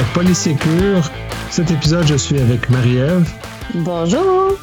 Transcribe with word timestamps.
à 0.00 0.04
Polysécure. 0.14 1.02
Cet 1.50 1.70
épisode, 1.70 2.06
je 2.06 2.14
suis 2.14 2.38
avec 2.38 2.70
Marie-Ève. 2.70 3.28
Bonjour. 3.74 4.56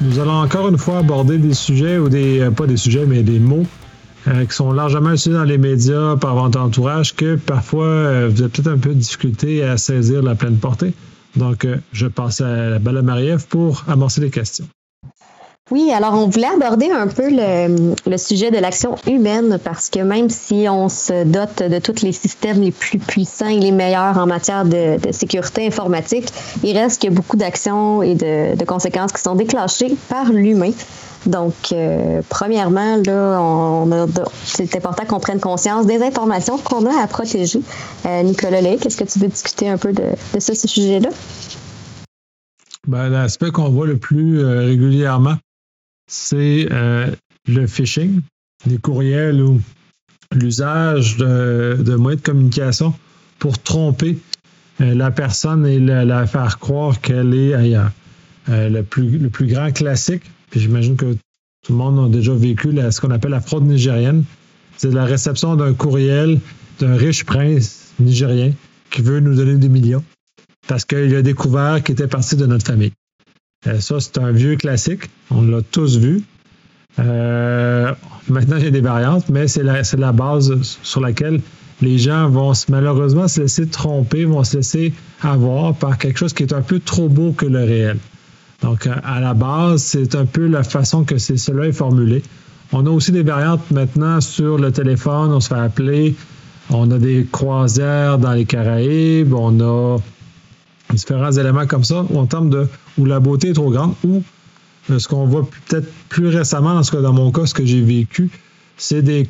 Nous 0.00 0.18
allons 0.18 0.40
encore 0.40 0.68
une 0.68 0.78
fois 0.78 0.98
aborder 0.98 1.36
des 1.36 1.52
sujets, 1.52 1.98
ou 1.98 2.08
des, 2.08 2.40
euh, 2.40 2.50
pas 2.50 2.66
des 2.66 2.78
sujets, 2.78 3.04
mais 3.04 3.22
des 3.22 3.38
mots 3.38 3.66
euh, 4.28 4.46
qui 4.46 4.54
sont 4.54 4.72
largement 4.72 5.10
utilisés 5.10 5.38
dans 5.38 5.44
les 5.44 5.58
médias 5.58 6.16
par 6.16 6.34
votre 6.34 6.58
entourage 6.58 7.14
que 7.14 7.36
parfois 7.36 7.84
euh, 7.84 8.30
vous 8.32 8.40
avez 8.40 8.50
peut-être 8.50 8.68
un 8.68 8.78
peu 8.78 8.90
de 8.90 8.94
difficulté 8.94 9.62
à 9.62 9.76
saisir 9.76 10.22
la 10.22 10.34
pleine 10.34 10.56
portée. 10.56 10.94
Donc, 11.34 11.66
je 11.92 12.06
passe 12.06 12.40
à 12.40 12.70
la 12.70 12.78
balle 12.78 12.96
à 12.96 13.02
Marie-Ève 13.02 13.46
pour 13.48 13.84
amorcer 13.88 14.22
les 14.22 14.30
questions. 14.30 14.66
Oui, 15.72 15.90
alors 15.90 16.14
on 16.14 16.28
voulait 16.28 16.46
aborder 16.46 16.92
un 16.92 17.08
peu 17.08 17.28
le, 17.28 18.16
sujet 18.18 18.52
de 18.52 18.58
l'action 18.58 18.94
humaine 19.08 19.58
parce 19.64 19.90
que 19.90 19.98
même 19.98 20.30
si 20.30 20.68
on 20.70 20.88
se 20.88 21.24
dote 21.24 21.60
de 21.60 21.80
tous 21.80 22.02
les 22.02 22.12
systèmes 22.12 22.60
les 22.60 22.70
plus 22.70 23.00
puissants 23.00 23.48
et 23.48 23.58
les 23.58 23.72
meilleurs 23.72 24.16
en 24.16 24.26
matière 24.26 24.64
de, 24.64 24.96
sécurité 25.10 25.66
informatique, 25.66 26.28
il 26.62 26.78
reste 26.78 27.02
que 27.02 27.08
beaucoup 27.08 27.36
d'actions 27.36 28.00
et 28.00 28.14
de, 28.14 28.64
conséquences 28.64 29.10
qui 29.10 29.20
sont 29.20 29.34
déclenchées 29.34 29.96
par 30.08 30.30
l'humain. 30.30 30.70
Donc, 31.26 31.54
euh, 31.72 32.22
premièrement, 32.28 32.98
là, 33.04 33.40
on 33.42 34.06
c'est 34.44 34.76
important 34.76 35.04
qu'on 35.04 35.18
prenne 35.18 35.40
conscience 35.40 35.84
des 35.84 36.00
informations 36.00 36.58
qu'on 36.58 36.86
a 36.86 37.02
à 37.02 37.08
protéger. 37.08 37.58
Euh, 38.06 38.22
Nicolas 38.22 38.60
Lake, 38.60 38.86
est-ce 38.86 38.96
que 38.96 39.02
tu 39.02 39.18
veux 39.18 39.26
discuter 39.26 39.68
un 39.68 39.78
peu 39.78 39.92
de, 39.92 40.04
ce, 40.38 40.54
sujet-là? 40.54 41.08
Ben, 42.86 43.08
L'aspect 43.08 43.50
qu'on 43.50 43.68
voit 43.70 43.88
le 43.88 43.96
plus 43.96 44.38
euh, 44.38 44.60
régulièrement, 44.60 45.34
c'est 46.06 46.68
euh, 46.70 47.10
le 47.48 47.66
phishing, 47.66 48.20
les 48.66 48.78
courriels 48.78 49.40
ou 49.42 49.60
l'usage 50.32 51.16
de, 51.16 51.96
moyens 51.96 52.22
de 52.22 52.26
communication 52.26 52.94
pour 53.38 53.58
tromper 53.58 54.18
euh, 54.80 54.94
la 54.94 55.10
personne 55.10 55.66
et 55.66 55.78
la, 55.78 56.26
faire 56.26 56.58
croire 56.58 57.00
qu'elle 57.00 57.34
est 57.34 57.54
ailleurs. 57.54 57.90
Euh, 58.48 58.68
le, 58.68 58.82
plus, 58.84 59.18
le 59.18 59.28
plus 59.28 59.48
grand 59.48 59.72
classique, 59.72 60.22
puis 60.50 60.60
j'imagine 60.60 60.96
que 60.96 61.16
tout 61.64 61.72
le 61.72 61.78
monde 61.78 62.12
a 62.12 62.16
déjà 62.16 62.32
vécu 62.32 62.70
ce 62.90 63.00
qu'on 63.00 63.10
appelle 63.10 63.32
la 63.32 63.40
fraude 63.40 63.64
nigérienne, 63.64 64.22
c'est 64.76 64.92
la 64.92 65.04
réception 65.04 65.56
d'un 65.56 65.74
courriel 65.74 66.38
d'un 66.78 66.96
riche 66.96 67.24
prince 67.24 67.92
nigérien 67.98 68.52
qui 68.90 69.02
veut 69.02 69.20
nous 69.20 69.34
donner 69.34 69.56
des 69.56 69.68
millions 69.68 70.04
parce 70.68 70.84
qu'il 70.84 71.14
a 71.14 71.22
découvert 71.22 71.82
qu'il 71.82 71.94
était 71.94 72.06
parti 72.06 72.36
de 72.36 72.46
notre 72.46 72.66
famille. 72.66 72.92
Euh, 73.66 73.80
ça, 73.80 74.00
c'est 74.00 74.18
un 74.18 74.32
vieux 74.32 74.56
classique. 74.56 75.10
On 75.30 75.42
l'a 75.42 75.62
tous 75.62 75.98
vu. 75.98 76.22
Euh, 76.98 77.92
maintenant, 78.28 78.56
il 78.56 78.64
y 78.64 78.68
a 78.68 78.70
des 78.70 78.80
variantes, 78.80 79.28
mais 79.28 79.48
c'est 79.48 79.62
la, 79.62 80.12
base 80.12 80.54
sur 80.82 81.00
laquelle 81.00 81.40
les 81.82 81.98
gens 81.98 82.28
vont 82.28 82.52
malheureusement 82.68 83.28
se 83.28 83.42
laisser 83.42 83.66
tromper, 83.66 84.24
vont 84.24 84.44
se 84.44 84.58
laisser 84.58 84.94
avoir 85.22 85.74
par 85.74 85.98
quelque 85.98 86.18
chose 86.18 86.32
qui 86.32 86.42
est 86.42 86.52
un 86.52 86.62
peu 86.62 86.80
trop 86.80 87.08
beau 87.08 87.32
que 87.32 87.46
le 87.46 87.64
réel. 87.64 87.98
Donc, 88.62 88.86
à 88.86 89.20
la 89.20 89.34
base, 89.34 89.82
c'est 89.82 90.14
un 90.14 90.24
peu 90.24 90.46
la 90.46 90.62
façon 90.62 91.04
que 91.04 91.18
cela 91.18 91.66
est 91.66 91.72
formulé. 91.72 92.22
On 92.72 92.86
a 92.86 92.90
aussi 92.90 93.12
des 93.12 93.22
variantes 93.22 93.70
maintenant 93.70 94.20
sur 94.20 94.58
le 94.58 94.72
téléphone, 94.72 95.32
on 95.32 95.40
se 95.40 95.48
fait 95.48 95.60
appeler. 95.60 96.14
On 96.70 96.90
a 96.90 96.98
des 96.98 97.26
croisières 97.30 98.18
dans 98.18 98.32
les 98.32 98.44
Caraïbes, 98.44 99.32
on 99.34 99.60
a 99.60 99.98
différents 100.90 101.30
éléments 101.30 101.66
comme 101.66 101.84
ça, 101.84 102.04
en 102.14 102.26
termes 102.26 102.50
de 102.50 102.66
où 102.98 103.04
la 103.04 103.20
beauté 103.20 103.50
est 103.50 103.54
trop 103.54 103.70
grande, 103.70 103.94
ou 104.04 104.22
euh, 104.90 104.98
ce 104.98 105.08
qu'on 105.08 105.26
voit 105.26 105.48
peut-être 105.68 105.88
plus 106.08 106.28
récemment, 106.28 106.74
dans, 106.74 106.82
ce 106.82 106.96
dans 106.96 107.12
mon 107.12 107.32
cas, 107.32 107.46
ce 107.46 107.54
que 107.54 107.64
j'ai 107.64 107.82
vécu, 107.82 108.30
c'est 108.76 109.02
des, 109.02 109.26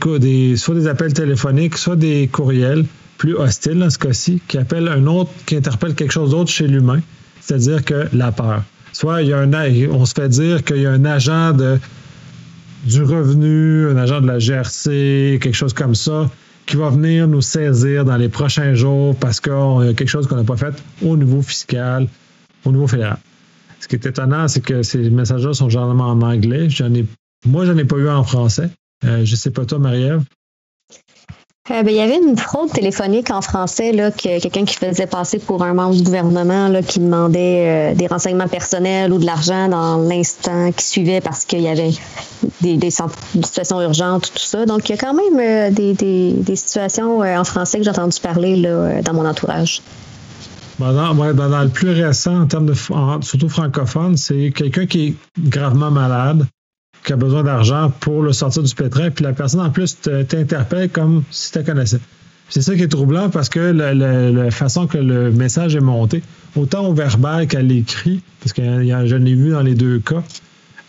soit 0.57 0.75
des 0.75 0.87
appels 0.87 1.13
téléphoniques, 1.13 1.77
soit 1.77 1.97
des 1.97 2.29
courriels 2.29 2.85
plus 3.19 3.35
hostiles, 3.35 3.79
dans 3.79 3.91
ce 3.91 3.99
cas-ci, 3.99 4.41
qui 4.47 4.59
appellent 4.59 4.89
un 4.89 5.07
autre, 5.07 5.31
qui 5.47 5.57
interpellent 5.57 5.95
quelque 5.95 6.13
chose 6.13 6.31
d'autre 6.31 6.51
chez 6.51 6.67
l'humain, 6.67 7.01
c'est-à-dire 7.41 7.85
que 7.85 8.09
la 8.13 8.33
peur. 8.33 8.63
Soit 8.93 9.21
on 9.91 10.07
se 10.07 10.15
fait 10.15 10.29
dire 10.29 10.65
qu'il 10.65 10.79
y 10.79 10.87
a 10.87 10.91
un 10.91 11.05
agent 11.05 11.53
du 12.85 13.03
revenu, 13.03 13.89
un 13.91 13.97
agent 13.97 14.21
de 14.21 14.27
la 14.27 14.39
GRC, 14.39 15.39
quelque 15.41 15.55
chose 15.55 15.73
comme 15.73 15.95
ça, 15.95 16.31
qui 16.67 16.77
va 16.77 16.91
venir 16.91 17.29
nous 17.29 17.43
saisir 17.43 18.05
dans 18.05 18.17
les 18.17 18.29
prochains 18.29 18.75
jours 18.75 19.15
parce 19.17 19.41
qu'il 19.41 19.53
y 19.53 19.89
a 19.89 19.95
quelque 19.95 20.09
chose 20.09 20.27
qu'on 20.27 20.37
n'a 20.37 20.45
pas 20.45 20.57
fait 20.57 20.75
au 21.03 21.17
niveau 21.17 21.43
fiscal, 21.43 22.09
au 22.65 22.73
niveau 22.73 22.87
fédéral. 22.87 23.19
Ce 23.87 23.89
qui 23.89 23.95
est 23.95 24.05
étonnant, 24.05 24.49
c'est 24.49 24.63
que 24.63 24.83
ces 24.83 24.99
messages-là 25.11 25.55
sont 25.55 25.69
généralement 25.69 26.09
en 26.09 26.21
anglais. 26.21 26.69
J'en 26.69 26.93
ai, 26.93 27.07
moi, 27.47 27.65
je 27.65 27.71
n'en 27.71 27.79
ai 27.79 27.85
pas 27.85 27.95
eu 27.99 28.09
en 28.09 28.25
français. 28.25 28.69
Euh, 29.05 29.25
je 29.25 29.31
ne 29.31 29.37
sais 29.37 29.53
pas 29.53 29.65
toi, 29.65 29.79
Marie-Ève. 29.79 30.25
Euh, 31.71 31.85
ben, 31.85 31.91
il 31.91 31.95
y 31.95 32.01
avait 32.01 32.19
une 32.19 32.37
fraude 32.37 32.73
téléphonique 32.73 33.31
en 33.31 33.43
français, 33.43 33.93
là, 33.93 34.11
que 34.11 34.41
quelqu'un 34.41 34.65
qui 34.65 34.75
faisait 34.75 35.07
passer 35.07 35.39
pour 35.39 35.63
un 35.63 35.73
membre 35.73 35.95
du 35.95 36.03
gouvernement, 36.03 36.67
là, 36.67 36.83
qui 36.83 36.99
demandait 36.99 37.93
euh, 37.93 37.95
des 37.95 38.09
renseignements 38.09 38.49
personnels 38.49 39.13
ou 39.13 39.19
de 39.19 39.25
l'argent 39.25 39.69
dans 39.69 39.99
l'instant 39.99 40.73
qui 40.73 40.85
suivait 40.85 41.21
parce 41.21 41.45
qu'il 41.45 41.61
y 41.61 41.69
avait 41.69 41.93
des, 42.61 42.91
situations 42.91 43.81
urgentes, 43.81 44.33
tout 44.35 44.43
ça. 44.43 44.67
Donc, 44.67 44.89
il 44.89 44.97
y 44.97 44.99
a 44.99 44.99
quand 44.99 45.15
même 45.15 45.39
euh, 45.39 45.71
des, 45.71 46.57
situations 46.57 47.21
en 47.21 47.45
français 47.45 47.79
que 47.79 47.85
j'ai 47.85 47.91
entendu 47.91 48.19
parler 48.19 48.57
là, 48.57 49.01
dans 49.03 49.15
mon 49.15 49.25
entourage. 49.25 49.81
Ben, 50.79 50.93
ben, 50.93 51.49
dans, 51.49 51.63
le 51.63 51.69
plus 51.69 51.91
récent, 51.91 52.43
en 52.43 52.47
termes 52.47 52.67
de 52.67 52.75
surtout 52.75 53.49
francophone, 53.49 54.17
c'est 54.17 54.53
quelqu'un 54.55 54.87
qui 54.87 55.07
est 55.07 55.15
gravement 55.49 55.91
malade, 55.91 56.47
qui 57.05 57.13
a 57.13 57.17
besoin 57.17 57.43
d'argent 57.43 57.91
pour 58.01 58.23
le 58.23 58.33
sortir 58.33 58.63
du 58.63 58.75
pétrin, 58.75 59.11
puis 59.11 59.25
la 59.25 59.33
personne 59.33 59.61
en 59.61 59.71
plus 59.71 59.97
t'interpelle 60.01 60.91
comme 60.91 61.23
si 61.31 61.53
tu 61.53 61.65
connaissais. 61.65 62.01
C'est 62.49 62.63
ça 62.63 62.75
qui 62.75 62.83
est 62.83 62.89
troublant 62.89 63.31
parce 63.31 63.49
que 63.49 63.59
la, 63.59 64.51
façon 64.51 64.87
que 64.87 64.99
le 64.99 65.33
message 65.33 65.75
est 65.75 65.81
monté, 65.81 66.23
autant 66.55 66.87
au 66.87 66.93
verbal 66.93 67.47
qu'à 67.47 67.63
l'écrit, 67.63 68.21
parce 68.41 68.53
que 68.53 68.63
je 68.63 69.17
l'ai 69.17 69.35
vu 69.35 69.51
dans 69.51 69.63
les 69.63 69.75
deux 69.75 69.99
cas, 69.99 70.23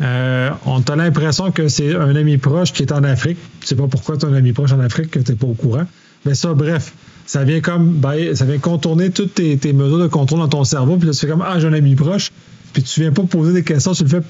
euh, 0.02 0.50
on 0.66 0.82
a 0.82 0.96
l'impression 0.96 1.52
que 1.52 1.68
c'est 1.68 1.96
un 1.96 2.16
ami 2.16 2.38
proche 2.38 2.72
qui 2.74 2.84
est 2.84 2.92
en 2.92 3.04
Afrique. 3.04 3.38
Tu 3.62 3.68
sais 3.68 3.76
pas 3.76 3.88
pourquoi 3.88 4.18
ton 4.18 4.32
ami 4.34 4.54
proche 4.54 4.72
en 4.72 4.80
Afrique 4.80 5.10
que 5.10 5.20
tu 5.20 5.32
n'es 5.32 5.38
pas 5.38 5.48
au 5.48 5.54
courant. 5.54 5.86
Mais 6.26 6.36
ça, 6.36 6.54
bref, 6.54 6.94
ça 7.28 7.44
vient 7.44 7.62
comme 7.62 7.92
ben, 7.94 8.36
ça 8.36 8.46
vient 8.46 8.58
contourner 8.58 9.12
toutes 9.12 9.36
tes, 9.36 9.74
mesures 9.74 10.00
de 10.00 10.08
contrôle 10.08 10.40
dans 10.40 10.48
ton 10.48 10.64
cerveau. 10.64 10.98
Puis 10.98 11.08
là, 11.08 11.14
tu 11.14 11.20
fais 11.20 11.28
comme 11.28 11.44
Ah, 11.46 11.60
j'ai 11.60 11.68
un 11.68 11.74
ami 11.74 11.94
proche. 11.94 12.32
Puis 12.74 12.82
tu 12.82 13.02
viens 13.02 13.12
pas 13.12 13.24
poser 13.24 13.54
des 13.54 13.64
questions, 13.64 13.94
tu 13.94 14.04
le 14.04 14.10
fais 14.10 14.22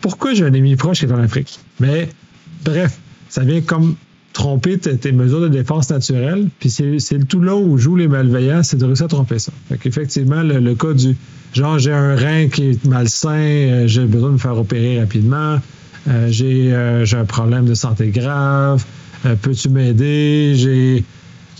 pourquoi 0.00 0.34
j'ai 0.34 0.44
un 0.44 0.54
ami 0.54 0.76
proche 0.76 1.00
qui 1.00 1.04
est 1.04 1.12
en 1.12 1.20
Afrique? 1.20 1.58
Mais 1.78 2.08
bref, 2.64 2.98
ça 3.28 3.44
vient 3.44 3.60
comme 3.60 3.96
tromper 4.32 4.78
tes, 4.78 5.12
mesures 5.12 5.40
de 5.40 5.48
défense 5.48 5.90
naturelles. 5.90 6.48
Puis 6.58 6.70
c'est 6.70 7.28
tout 7.28 7.40
là 7.40 7.54
où 7.54 7.76
jouent 7.76 7.96
les 7.96 8.08
malveillants, 8.08 8.62
c'est 8.62 8.76
de 8.76 8.84
réussir 8.84 9.06
à 9.06 9.08
tromper 9.08 9.38
ça. 9.38 9.52
Fait 9.68 9.76
qu'effectivement, 9.76 10.42
le, 10.42 10.74
cas 10.74 10.92
du 10.92 11.16
genre 11.52 11.78
j'ai 11.78 11.92
un 11.92 12.16
rein 12.16 12.48
qui 12.48 12.70
est 12.70 12.84
malsain, 12.86 13.30
euh, 13.30 13.86
j'ai 13.86 14.04
besoin 14.04 14.28
de 14.28 14.34
me 14.34 14.38
faire 14.38 14.56
opérer 14.56 15.00
rapidement, 15.00 15.58
euh, 16.08 16.30
euh, 16.42 17.04
j'ai 17.04 17.16
un 17.16 17.24
problème 17.24 17.66
de 17.66 17.74
santé 17.74 18.08
grave, 18.08 18.84
peux-tu 19.42 19.68
m'aider? 19.68 20.54
J'ai 20.56 21.04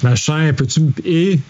machin, 0.02 0.52
peux-tu 0.52 0.82
Et 1.04 1.40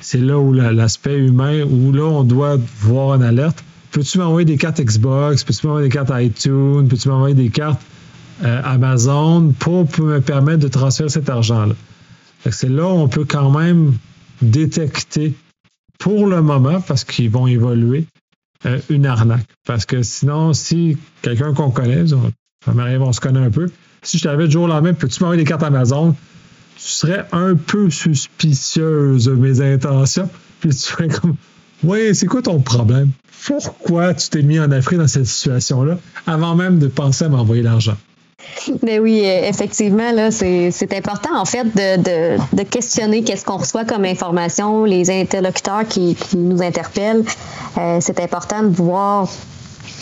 c'est 0.00 0.20
là 0.20 0.38
où 0.38 0.52
l'aspect 0.52 1.18
humain, 1.18 1.62
où 1.64 1.92
là 1.92 2.04
on 2.04 2.24
doit 2.24 2.58
voir 2.80 3.14
une 3.14 3.22
alerte 3.22 3.64
peux-tu 3.96 4.18
m'envoyer 4.18 4.44
des 4.44 4.58
cartes 4.58 4.78
Xbox, 4.78 5.42
peux-tu 5.42 5.66
m'envoyer 5.66 5.88
des 5.88 5.94
cartes 5.94 6.12
iTunes, 6.12 6.86
peux-tu 6.86 7.08
m'envoyer 7.08 7.34
des 7.34 7.48
cartes 7.48 7.80
euh, 8.44 8.60
Amazon 8.62 9.54
pour, 9.58 9.86
me 10.00 10.20
permettre 10.20 10.58
de 10.58 10.68
transférer 10.68 11.08
cet 11.08 11.30
argent-là? 11.30 11.74
C'est 12.50 12.68
là 12.68 12.84
où 12.84 12.98
on 12.98 13.08
peut 13.08 13.24
quand 13.24 13.50
même 13.50 13.94
détecter 14.42 15.34
pour 15.98 16.26
le 16.26 16.42
moment, 16.42 16.82
parce 16.82 17.04
qu'ils 17.04 17.30
vont 17.30 17.46
évoluer, 17.46 18.04
euh, 18.66 18.78
une 18.90 19.06
arnaque. 19.06 19.46
Parce 19.64 19.86
que 19.86 20.02
sinon, 20.02 20.52
si 20.52 20.98
quelqu'un 21.22 21.54
qu'on 21.54 21.70
connaît, 21.70 22.04
on 22.66 23.12
se 23.12 23.20
connaît 23.20 23.40
un 23.40 23.50
peu, 23.50 23.70
si 24.02 24.18
je 24.18 24.24
t'avais 24.24 24.44
du 24.44 24.52
jour 24.52 24.64
au 24.64 24.68
lendemain, 24.68 24.92
peux-tu 24.92 25.22
m'envoyer 25.22 25.42
des 25.42 25.48
cartes 25.48 25.62
Amazon, 25.62 26.14
tu 26.76 26.88
serais 26.88 27.26
un 27.32 27.54
peu 27.54 27.90
suspicieuse 27.90 29.26
de 29.26 29.34
mes 29.34 29.60
intentions, 29.60 30.28
puis 30.60 30.70
tu 30.70 30.76
serais 30.76 31.08
comme 31.08 31.36
oui, 31.84 32.14
c'est 32.14 32.26
quoi 32.26 32.42
ton 32.42 32.60
problème? 32.60 33.10
Pourquoi 33.46 34.14
tu 34.14 34.28
t'es 34.30 34.42
mis 34.42 34.58
en 34.58 34.70
Afrique 34.72 34.98
dans 34.98 35.08
cette 35.08 35.26
situation-là 35.26 35.98
avant 36.26 36.54
même 36.54 36.78
de 36.78 36.88
penser 36.88 37.24
à 37.24 37.28
m'envoyer 37.28 37.62
l'argent? 37.62 37.96
Ben 38.82 39.00
oui, 39.00 39.22
effectivement, 39.24 40.12
là, 40.12 40.30
c'est, 40.30 40.92
important 40.92 41.38
en 41.38 41.44
fait 41.44 41.64
de, 41.74 42.62
questionner 42.64 43.22
qu'est-ce 43.22 43.44
qu'on 43.44 43.56
reçoit 43.58 43.84
comme 43.84 44.04
information, 44.04 44.84
les 44.84 45.10
interlocuteurs 45.10 45.86
qui, 45.86 46.16
nous 46.34 46.62
interpellent. 46.62 47.24
Euh, 47.76 47.98
c'est 48.00 48.20
important 48.20 48.62
de 48.62 48.74
voir 48.74 49.28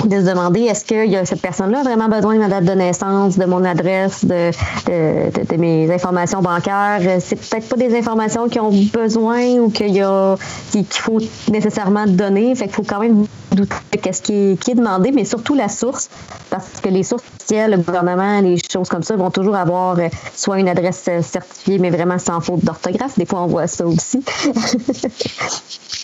de 0.05 0.21
se 0.21 0.29
demander 0.29 0.63
est-ce 0.63 0.85
que 0.85 1.17
a 1.17 1.25
cette 1.25 1.41
personne-là 1.41 1.83
vraiment 1.83 2.09
besoin 2.09 2.35
de 2.35 2.41
ma 2.41 2.49
date 2.49 2.65
de 2.65 2.73
naissance, 2.73 3.39
de 3.39 3.45
mon 3.45 3.65
adresse, 3.65 4.25
de, 4.25 4.51
de, 4.87 5.57
mes 5.57 5.93
informations 5.93 6.43
bancaires? 6.43 7.01
C'est 7.21 7.37
peut-être 7.37 7.69
pas 7.69 7.77
des 7.77 7.97
informations 7.97 8.49
qui 8.49 8.61
ont 8.61 8.71
besoin 8.71 9.59
ou 9.59 9.71
qu'il 9.71 10.03
a 10.03 10.37
qu'il 10.71 10.85
faut 10.87 11.19
nécessairement 11.51 12.07
donner. 12.07 12.55
Fait 12.55 12.65
qu'il 12.67 12.75
faut 12.75 12.83
quand 12.83 13.01
même 13.01 13.27
douter 13.53 13.75
de 13.93 14.13
ce 14.13 14.23
qui 14.23 14.33
est, 14.33 14.61
qui 14.61 14.73
est 14.73 14.75
demandé, 14.75 15.13
mais 15.13 15.25
surtout 15.25 15.55
la 15.55 15.69
source, 15.69 16.11
parce 16.51 16.81
que 16.83 16.89
les 16.89 17.03
sources 17.03 17.25
officielles, 17.37 17.71
le 17.73 17.77
gouvernement, 17.79 18.41
les 18.41 18.57
choses 18.59 18.89
comme 18.89 19.03
ça, 19.03 19.17
vont 19.17 19.31
toujours 19.31 19.57
avoir 19.57 19.99
euh, 19.99 20.09
soit 20.35 20.59
une 20.59 20.69
adresse 20.69 21.05
euh, 21.09 21.23
certifiée, 21.23 21.79
mais 21.79 21.91
vraiment 21.91 22.19
sans 22.19 22.41
faute 22.41 22.65
d'orthographe. 22.65 23.19
Des 23.19 23.27
fois, 23.27 23.43
on 23.43 23.47
voit 23.47 23.67
ça 23.67 23.87
aussi. 23.87 24.23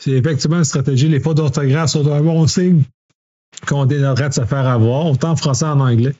C'est 0.00 0.12
effectivement 0.12 0.58
une 0.58 0.64
stratégie. 0.64 1.08
Les 1.08 1.20
fautes 1.20 1.36
d'orthographe 1.36 1.90
sont 1.90 2.10
un 2.10 2.22
bon 2.22 2.46
signe 2.46 2.82
qu'on 3.66 3.84
dénoterait 3.84 4.30
de 4.30 4.34
se 4.34 4.44
faire 4.44 4.66
avoir, 4.66 5.06
autant 5.06 5.32
en 5.32 5.36
français 5.36 5.66
qu'en 5.66 5.80
anglais. 5.80 6.14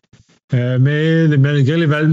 Euh, 0.52 0.78
mais 0.80 1.28
malgré 1.38 1.76
les 1.76 1.86
val, 1.86 2.12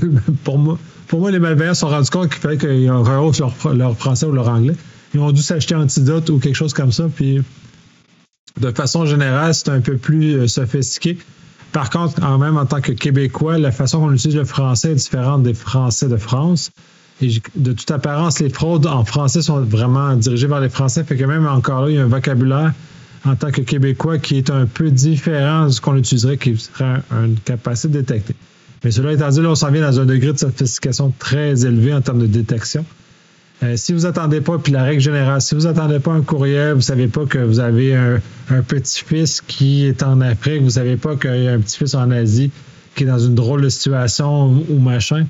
pour 0.44 0.58
moi, 0.58 0.78
pour 1.06 1.20
moi, 1.20 1.30
les 1.30 1.38
malveillants 1.38 1.74
se 1.74 1.80
sont 1.80 1.88
rendus 1.88 2.10
compte 2.10 2.30
qu'il 2.30 2.40
fallait 2.40 2.58
qu'ils 2.58 2.90
rehaussent 2.90 3.38
leur, 3.38 3.54
leur, 3.74 3.96
français 3.96 4.26
ou 4.26 4.32
leur 4.32 4.48
anglais. 4.48 4.74
Ils 5.14 5.20
ont 5.20 5.32
dû 5.32 5.42
s'acheter 5.42 5.74
Antidote 5.74 6.28
ou 6.30 6.38
quelque 6.38 6.54
chose 6.54 6.74
comme 6.74 6.92
ça. 6.92 7.08
Puis, 7.14 7.42
de 8.60 8.70
façon 8.70 9.06
générale, 9.06 9.54
c'est 9.54 9.70
un 9.70 9.80
peu 9.80 9.96
plus 9.96 10.34
euh, 10.34 10.46
sophistiqué. 10.46 11.18
Par 11.72 11.88
contre, 11.88 12.20
quand 12.20 12.38
même, 12.38 12.58
en 12.58 12.66
tant 12.66 12.80
que 12.80 12.92
Québécois, 12.92 13.58
la 13.58 13.72
façon 13.72 14.00
qu'on 14.00 14.12
utilise 14.12 14.36
le 14.36 14.44
français 14.44 14.92
est 14.92 14.96
différente 14.96 15.42
des 15.42 15.54
Français 15.54 16.08
de 16.08 16.16
France. 16.16 16.70
De 17.54 17.72
toute 17.72 17.90
apparence, 17.90 18.40
les 18.40 18.48
fraudes 18.48 18.86
en 18.86 19.04
français 19.04 19.42
sont 19.42 19.60
vraiment 19.60 20.14
dirigées 20.16 20.46
vers 20.46 20.60
les 20.60 20.68
Français. 20.68 21.04
Fait 21.04 21.16
que 21.16 21.24
même 21.24 21.46
encore 21.46 21.82
là, 21.82 21.90
il 21.90 21.96
y 21.96 21.98
a 21.98 22.04
un 22.04 22.08
vocabulaire 22.08 22.72
en 23.24 23.36
tant 23.36 23.50
que 23.50 23.60
Québécois 23.60 24.18
qui 24.18 24.38
est 24.38 24.50
un 24.50 24.66
peu 24.66 24.90
différent 24.90 25.66
de 25.66 25.70
ce 25.70 25.80
qu'on 25.80 25.96
utiliserait, 25.96 26.36
qui 26.36 26.56
serait 26.56 27.02
une 27.12 27.36
capacité 27.44 27.88
de 27.88 28.00
détecter. 28.00 28.34
Mais 28.84 28.90
cela 28.90 29.12
étant 29.12 29.28
dit, 29.28 29.40
là, 29.40 29.50
on 29.50 29.54
s'en 29.54 29.70
vient 29.70 29.82
dans 29.82 30.00
un 30.00 30.04
degré 30.04 30.32
de 30.32 30.38
sophistication 30.38 31.12
très 31.18 31.64
élevé 31.64 31.94
en 31.94 32.00
termes 32.00 32.18
de 32.18 32.26
détection. 32.26 32.84
Euh, 33.62 33.76
si 33.76 33.92
vous 33.92 34.06
attendez 34.06 34.40
pas, 34.40 34.58
puis 34.58 34.72
la 34.72 34.82
règle 34.82 35.00
générale, 35.00 35.40
si 35.40 35.54
vous 35.54 35.68
attendez 35.68 36.00
pas 36.00 36.12
un 36.12 36.22
courriel, 36.22 36.74
vous 36.74 36.80
savez 36.80 37.06
pas 37.06 37.26
que 37.26 37.38
vous 37.38 37.60
avez 37.60 37.94
un, 37.94 38.20
petit-fils 38.66 39.40
qui 39.40 39.86
est 39.86 40.02
en 40.02 40.20
Afrique, 40.20 40.62
vous 40.62 40.70
savez 40.70 40.96
pas 40.96 41.14
qu'il 41.14 41.44
y 41.44 41.48
a 41.48 41.52
un 41.52 41.60
petit-fils 41.60 41.94
en 41.94 42.10
Asie 42.10 42.50
qui 42.96 43.04
est 43.04 43.06
dans 43.06 43.20
une 43.20 43.36
drôle 43.36 43.62
de 43.62 43.68
situation 43.68 44.64
ou, 44.68 44.78
machin, 44.80 45.26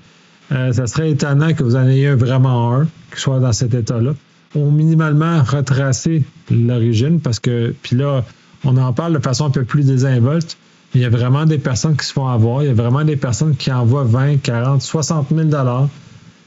euh, 0.53 0.73
ça 0.73 0.87
serait 0.87 1.11
étonnant 1.11 1.55
que 1.55 1.63
vous 1.63 1.77
en 1.77 1.87
ayez 1.87 2.15
vraiment 2.15 2.75
un 2.75 2.85
qui 3.15 3.21
soit 3.21 3.41
dans 3.41 3.53
cet 3.53 3.75
état-là. 3.75 4.15
Ou 4.55 4.71
minimalement 4.71 5.43
retracer 5.43 6.25
l'origine 6.51 7.21
parce 7.21 7.41
que, 7.41 7.75
puis 7.83 7.97
là, 7.97 8.23
on 8.65 8.77
en 8.77 8.93
parle 8.93 9.15
de 9.15 9.19
façon 9.19 9.47
un 9.47 9.51
peu 9.51 9.65
plus 9.65 9.87
désinvolte. 9.87 10.59
Il 10.95 11.01
y 11.01 11.07
a 11.07 11.09
vraiment 11.09 11.47
des 11.47 11.57
personnes 11.57 11.97
qui 11.97 12.05
se 12.05 12.13
font 12.13 12.27
avoir. 12.27 12.63
Il 12.63 12.67
y 12.67 12.71
a 12.71 12.75
vraiment 12.75 13.05
des 13.05 13.17
personnes 13.17 13.57
qui 13.57 13.73
envoient 13.73 14.05
20, 14.05 14.43
40, 14.43 14.83
60 14.83 15.29
000 15.31 15.45
dollars. 15.45 15.89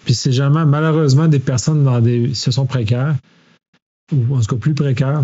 Puis 0.06 0.14
c'est 0.14 0.32
jamais, 0.32 0.66
malheureusement, 0.66 1.28
des 1.28 1.40
personnes 1.40 1.84
dans 1.84 2.00
des 2.00 2.36
situations 2.36 2.68
précaires, 2.68 3.16
ou 4.14 4.36
en 4.36 4.40
tout 4.40 4.56
cas 4.56 4.62
plus 4.62 4.76
précaires, 4.76 5.24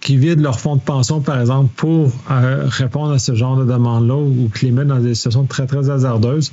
qui 0.00 0.16
vident 0.16 0.42
leur 0.42 0.58
fonds 0.58 0.76
de 0.76 0.80
pension, 0.80 1.20
par 1.20 1.38
exemple, 1.38 1.70
pour 1.76 2.10
euh, 2.30 2.64
répondre 2.66 3.12
à 3.12 3.18
ce 3.18 3.34
genre 3.34 3.58
de 3.58 3.66
demande-là 3.66 4.16
ou 4.16 4.50
qui 4.54 4.66
les 4.66 4.70
mettent 4.72 4.88
dans 4.88 5.00
des 5.00 5.14
situations 5.14 5.44
très, 5.44 5.66
très 5.66 5.90
hasardeuses. 5.90 6.50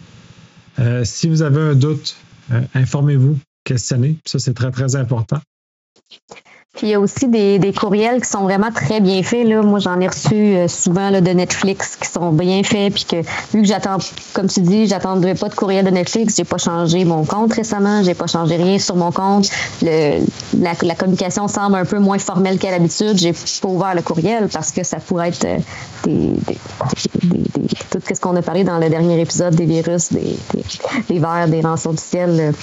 Euh, 0.80 1.04
si 1.04 1.28
vous 1.28 1.42
avez 1.42 1.62
un 1.62 1.76
doute, 1.76 2.16
euh, 2.52 2.62
informez-vous, 2.74 3.38
questionnez. 3.64 4.18
Ça, 4.26 4.40
c'est 4.40 4.54
très, 4.54 4.72
très 4.72 4.96
important. 4.96 5.40
Puis 6.78 6.88
il 6.88 6.90
y 6.92 6.94
a 6.94 7.00
aussi 7.00 7.28
des, 7.28 7.58
des, 7.58 7.74
courriels 7.74 8.22
qui 8.22 8.30
sont 8.30 8.44
vraiment 8.44 8.72
très 8.72 9.00
bien 9.00 9.24
faits. 9.24 9.48
Là. 9.48 9.64
Moi, 9.64 9.80
j'en 9.80 10.00
ai 10.00 10.08
reçu 10.08 10.36
euh, 10.36 10.68
souvent 10.68 11.10
là, 11.10 11.22
de 11.22 11.32
Netflix 11.32 11.98
qui 12.00 12.08
sont 12.08 12.32
bien 12.32 12.62
faits. 12.62 12.94
Puis 12.94 13.06
que 13.06 13.16
vu 13.52 13.64
que 13.64 13.68
j'attends, 13.68 13.98
comme 14.34 14.48
tu 14.48 14.62
dis, 14.62 14.86
j'attendrai 14.86 15.34
pas 15.34 15.50
de 15.50 15.56
courriel 15.56 15.84
de 15.84 15.90
Netflix, 15.90 16.36
j'ai 16.38 16.44
pas 16.44 16.60
changé 16.60 17.04
mon 17.04 17.26
compte 17.26 17.54
récemment, 17.54 18.04
j'ai 18.04 18.14
pas 18.14 18.28
changé 18.28 18.58
rien 18.58 18.78
sur 18.78 18.96
mon 18.96 19.12
compte. 19.12 19.50
Le, 19.82 20.24
la, 20.60 20.74
la, 20.84 20.96
communication 20.96 21.48
semble 21.48 21.78
un 21.78 21.86
peu 21.86 21.98
moins 21.98 22.20
formelle 22.20 22.60
qu'à 22.60 22.70
l'habitude. 22.70 23.18
J'ai 23.18 23.34
pas 23.34 23.68
ouvert 23.68 23.96
le 23.96 24.04
courriel 24.04 24.48
parce 24.48 24.72
que 24.72 24.84
ça 24.84 24.98
pourrait 24.98 25.30
être 25.30 25.46
euh, 25.46 25.58
des, 26.04 26.14
des, 26.46 26.58
des, 27.24 27.68
tout 27.90 28.00
ce 28.14 28.20
qu'on 28.20 28.36
a 28.36 28.44
parlé 28.44 28.64
dans 28.64 28.78
le 28.78 28.90
dernier 28.90 29.20
épisode 29.20 29.56
des 29.56 29.66
virus, 29.66 30.14
des, 30.14 30.38
des, 31.10 31.20
vers, 31.20 31.48
des 31.48 31.62
rançons 31.62 31.92
du 31.92 32.04
ciel, 32.04 32.54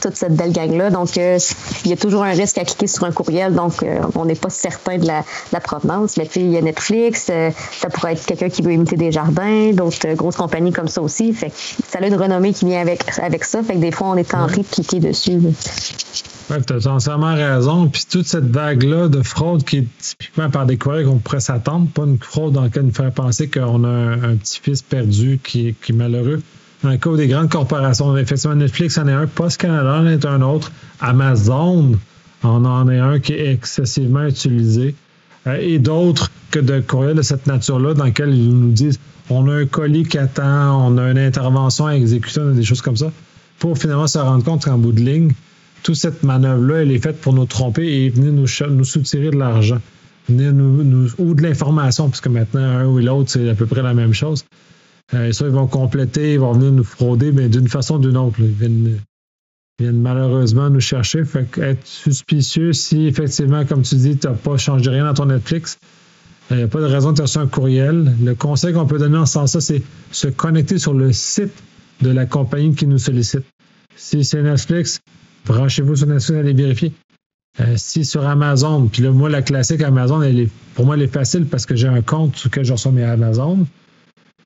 toute 0.00 0.16
cette 0.16 0.34
belle 0.34 0.52
gang-là. 0.52 0.90
Donc, 0.90 1.16
il 1.16 1.90
y 1.90 1.92
a 1.92 1.96
toujours 1.96 2.22
un 2.22 2.32
risque 2.32 2.58
à 2.58 2.64
cliquer 2.64 2.86
sur 2.86 3.04
un 3.04 3.12
courriel 3.12 3.32
donc 3.50 3.82
euh, 3.82 4.00
on 4.14 4.24
n'est 4.24 4.34
pas 4.34 4.50
certain 4.50 4.98
de 4.98 5.06
la, 5.06 5.24
provenance. 5.60 6.16
Mais 6.16 6.24
puis 6.24 6.40
il 6.40 6.50
y 6.50 6.56
a 6.56 6.60
Netflix, 6.60 7.28
euh, 7.30 7.50
ça 7.72 7.88
pourrait 7.88 8.12
être 8.14 8.26
quelqu'un 8.26 8.48
qui 8.48 8.62
veut 8.62 8.72
imiter 8.72 8.96
des 8.96 9.12
jardins, 9.12 9.72
d'autres 9.72 10.08
euh, 10.08 10.14
grosses 10.14 10.36
compagnies 10.36 10.72
comme 10.72 10.88
ça 10.88 11.02
aussi. 11.02 11.32
Fait 11.32 11.52
ça 11.88 11.98
a 12.00 12.06
une 12.06 12.14
renommée 12.14 12.52
qui 12.52 12.64
vient 12.64 12.80
avec, 12.80 13.04
avec 13.18 13.44
ça. 13.44 13.62
Fait 13.62 13.74
que 13.74 13.78
des 13.78 13.92
fois, 13.92 14.08
on 14.08 14.16
est 14.16 14.30
tenté 14.30 14.62
de 14.62 14.66
cliquer 14.66 15.00
dessus. 15.00 15.38
Oui, 16.50 16.56
tu 16.66 16.74
as 16.74 16.86
entièrement 16.86 17.34
raison. 17.34 17.88
Puis 17.88 18.04
toute 18.10 18.26
cette 18.26 18.50
vague-là 18.50 19.08
de 19.08 19.22
fraude 19.22 19.64
qui 19.64 19.78
est 19.78 19.86
typiquement 20.00 20.50
par 20.50 20.66
des 20.66 20.76
courriels 20.76 21.06
qu'on 21.06 21.18
pourrait 21.18 21.40
s'attendre, 21.40 21.88
pas 21.88 22.02
une 22.02 22.18
fraude 22.18 22.52
dans 22.52 22.62
laquelle 22.62 22.82
nous 22.82 22.92
faire 22.92 23.12
penser 23.12 23.48
qu'on 23.48 23.84
a 23.84 23.88
un, 23.88 24.36
petit-fils 24.36 24.82
perdu 24.82 25.38
qui, 25.42 25.68
est 25.68 25.92
malheureux. 25.92 26.42
Dans 26.82 26.90
le 26.90 26.96
cas 26.96 27.14
des 27.16 27.28
grandes 27.28 27.50
corporations, 27.50 28.16
effectivement, 28.16 28.56
Netflix 28.56 28.98
en 28.98 29.06
est 29.06 29.12
un, 29.12 29.26
Post 29.26 29.60
Canada 29.60 30.00
en 30.00 30.06
est 30.06 30.24
un 30.24 30.42
autre, 30.42 30.72
Amazon 31.00 31.96
on 32.44 32.64
en 32.64 32.88
est 32.88 32.98
un 32.98 33.20
qui 33.20 33.34
est 33.34 33.52
excessivement 33.52 34.26
utilisé. 34.26 34.94
Euh, 35.46 35.58
et 35.60 35.78
d'autres 35.78 36.30
que 36.50 36.58
de 36.58 36.80
courriels 36.80 37.16
de 37.16 37.22
cette 37.22 37.46
nature-là, 37.46 37.94
dans 37.94 38.04
lesquels 38.04 38.34
ils 38.34 38.52
nous 38.52 38.70
disent 38.70 38.98
on 39.30 39.48
a 39.48 39.54
un 39.54 39.66
colis 39.66 40.04
qui 40.04 40.18
attend, 40.18 40.86
on 40.86 40.98
a 40.98 41.10
une 41.10 41.18
intervention 41.18 41.86
à 41.86 41.92
exécuter, 41.92 42.40
on 42.40 42.50
a 42.50 42.52
des 42.52 42.64
choses 42.64 42.82
comme 42.82 42.96
ça, 42.96 43.10
pour 43.58 43.78
finalement 43.78 44.06
se 44.06 44.18
rendre 44.18 44.44
compte 44.44 44.64
qu'en 44.64 44.78
bout 44.78 44.92
de 44.92 45.00
ligne, 45.00 45.32
toute 45.82 45.94
cette 45.94 46.22
manœuvre-là, 46.22 46.82
elle 46.82 46.92
est 46.92 46.98
faite 46.98 47.20
pour 47.20 47.32
nous 47.32 47.46
tromper 47.46 47.86
et 47.86 48.10
venir 48.10 48.32
nous, 48.32 48.46
nous 48.74 48.84
soutirer 48.84 49.30
de 49.30 49.36
l'argent. 49.36 49.80
Nous, 50.28 51.08
ou 51.18 51.34
de 51.34 51.42
l'information, 51.42 52.08
puisque 52.08 52.28
maintenant, 52.28 52.60
un 52.60 52.86
ou 52.86 52.98
l'autre, 52.98 53.30
c'est 53.30 53.48
à 53.48 53.54
peu 53.54 53.66
près 53.66 53.82
la 53.82 53.94
même 53.94 54.12
chose. 54.12 54.44
Euh, 55.14 55.30
ils 55.38 55.46
vont 55.46 55.66
compléter, 55.66 56.34
ils 56.34 56.40
vont 56.40 56.52
venir 56.52 56.72
nous 56.72 56.84
frauder, 56.84 57.32
mais 57.32 57.48
d'une 57.48 57.68
façon 57.68 57.96
ou 57.96 57.98
d'une 57.98 58.16
autre. 58.16 58.36
Ils 58.40 58.98
viennent 59.78 60.00
malheureusement 60.00 60.70
nous 60.70 60.80
chercher. 60.80 61.24
Fait 61.24 61.46
être 61.58 61.86
suspicieux 61.86 62.72
si 62.72 63.06
effectivement, 63.06 63.64
comme 63.64 63.82
tu 63.82 63.96
dis, 63.96 64.16
tu 64.16 64.26
n'as 64.26 64.34
pas 64.34 64.56
changé 64.56 64.90
rien 64.90 65.04
dans 65.04 65.14
ton 65.14 65.26
Netflix. 65.26 65.78
Il 66.50 66.56
n'y 66.56 66.62
a 66.62 66.68
pas 66.68 66.80
de 66.80 66.86
raison 66.86 67.12
de 67.12 67.22
te 67.22 67.38
un 67.38 67.46
courriel. 67.46 68.14
Le 68.22 68.34
conseil 68.34 68.74
qu'on 68.74 68.86
peut 68.86 68.98
donner 68.98 69.18
en 69.18 69.26
ce 69.26 69.34
sens-là, 69.34 69.60
c'est 69.60 69.82
se 70.10 70.28
connecter 70.28 70.78
sur 70.78 70.92
le 70.92 71.12
site 71.12 71.52
de 72.00 72.10
la 72.10 72.26
compagnie 72.26 72.74
qui 72.74 72.86
nous 72.86 72.98
sollicite. 72.98 73.44
Si 73.96 74.24
c'est 74.24 74.42
Netflix, 74.42 75.00
branchez-vous 75.46 75.96
sur 75.96 76.06
Netflix, 76.06 76.38
allez 76.38 76.52
vérifier. 76.52 76.92
Euh, 77.60 77.74
si 77.76 78.04
sur 78.04 78.26
Amazon, 78.26 78.86
puis 78.86 79.02
là, 79.02 79.10
moi, 79.10 79.28
la 79.28 79.42
classique 79.42 79.82
Amazon, 79.82 80.22
pour 80.74 80.86
moi, 80.86 80.96
elle 80.96 81.02
est 81.02 81.12
facile 81.12 81.46
parce 81.46 81.66
que 81.66 81.76
j'ai 81.76 81.88
un 81.88 82.00
compte 82.00 82.42
lequel 82.44 82.64
je 82.64 82.72
reçois 82.72 82.92
mes 82.92 83.04
Amazon. 83.04 83.66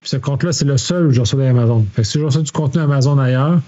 Puis 0.00 0.10
ce 0.10 0.16
compte-là, 0.16 0.52
c'est 0.52 0.64
le 0.64 0.76
seul 0.76 1.06
où 1.06 1.10
je 1.10 1.20
reçois 1.20 1.40
des 1.40 1.48
Amazon. 1.48 1.84
Fait 1.92 2.04
si 2.04 2.18
je 2.18 2.24
reçois 2.24 2.42
du 2.42 2.52
contenu 2.52 2.80
Amazon 2.80 3.18
ailleurs, 3.18 3.60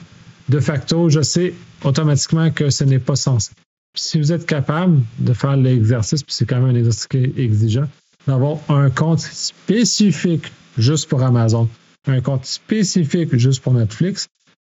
de 0.49 0.61
facto, 0.61 1.09
je 1.09 1.21
sais 1.21 1.55
automatiquement 1.85 2.51
que 2.51 2.71
ce 2.71 2.85
n'est 2.85 2.99
pas 2.99 3.17
censé. 3.17 3.53
si 3.95 4.19
vous 4.19 4.33
êtes 4.33 4.47
capable 4.47 5.01
de 5.19 5.33
faire 5.33 5.57
l'exercice, 5.57 6.23
puis 6.23 6.35
c'est 6.35 6.47
quand 6.47 6.61
même 6.61 6.77
un 6.77 6.79
exercice 6.79 7.09
exigeant, 7.37 7.89
d'avoir 8.27 8.59
un 8.69 8.91
compte 8.91 9.21
spécifique 9.21 10.53
juste 10.77 11.09
pour 11.09 11.23
Amazon, 11.23 11.69
un 12.07 12.21
compte 12.21 12.45
spécifique 12.45 13.37
juste 13.37 13.63
pour 13.63 13.75
Netflix, 13.75 14.29